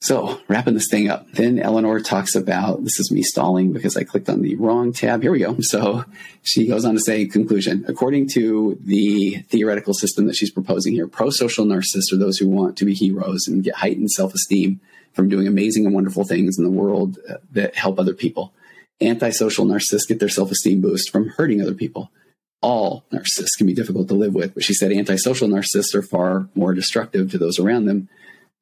[0.00, 4.04] So wrapping this thing up, then Elinor talks about, this is me stalling because I
[4.04, 5.22] clicked on the wrong tab.
[5.22, 5.56] Here we go.
[5.60, 6.04] So
[6.42, 11.08] she goes on to say conclusion, according to the theoretical system that she's proposing here,
[11.08, 14.80] pro-social narcissists are those who want to be heroes and get heightened self-esteem
[15.12, 18.52] from doing amazing and wonderful things in the world uh, that help other people
[19.00, 22.10] antisocial narcissists get their self esteem boost from hurting other people.
[22.62, 26.48] All narcissists can be difficult to live with, but she said antisocial narcissists are far
[26.54, 28.08] more destructive to those around them.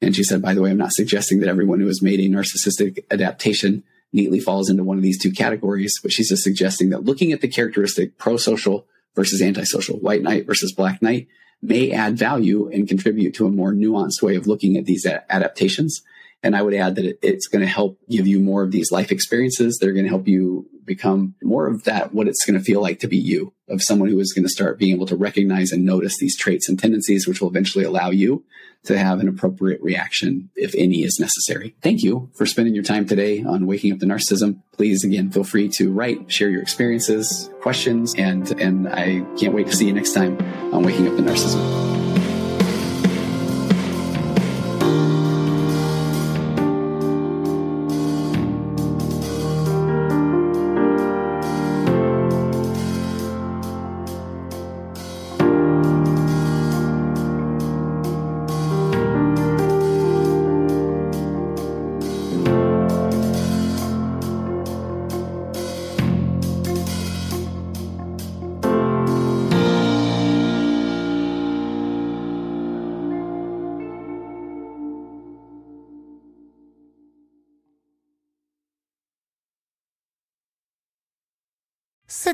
[0.00, 2.28] And she said, by the way, I'm not suggesting that everyone who has made a
[2.28, 7.04] narcissistic adaptation neatly falls into one of these two categories, but she's just suggesting that
[7.04, 11.28] looking at the characteristic pro social versus antisocial, white knight versus black knight,
[11.62, 16.02] may add value and contribute to a more nuanced way of looking at these adaptations
[16.42, 19.12] and I would add that it's going to help give you more of these life
[19.12, 19.78] experiences.
[19.78, 22.98] They're going to help you become more of that, what it's going to feel like
[23.00, 25.84] to be you, of someone who is going to start being able to recognize and
[25.84, 28.44] notice these traits and tendencies, which will eventually allow you
[28.84, 31.76] to have an appropriate reaction if any is necessary.
[31.82, 34.60] Thank you for spending your time today on Waking Up to Narcissism.
[34.72, 39.68] Please, again, feel free to write, share your experiences, questions, and, and I can't wait
[39.68, 40.36] to see you next time
[40.74, 41.91] on Waking Up to Narcissism.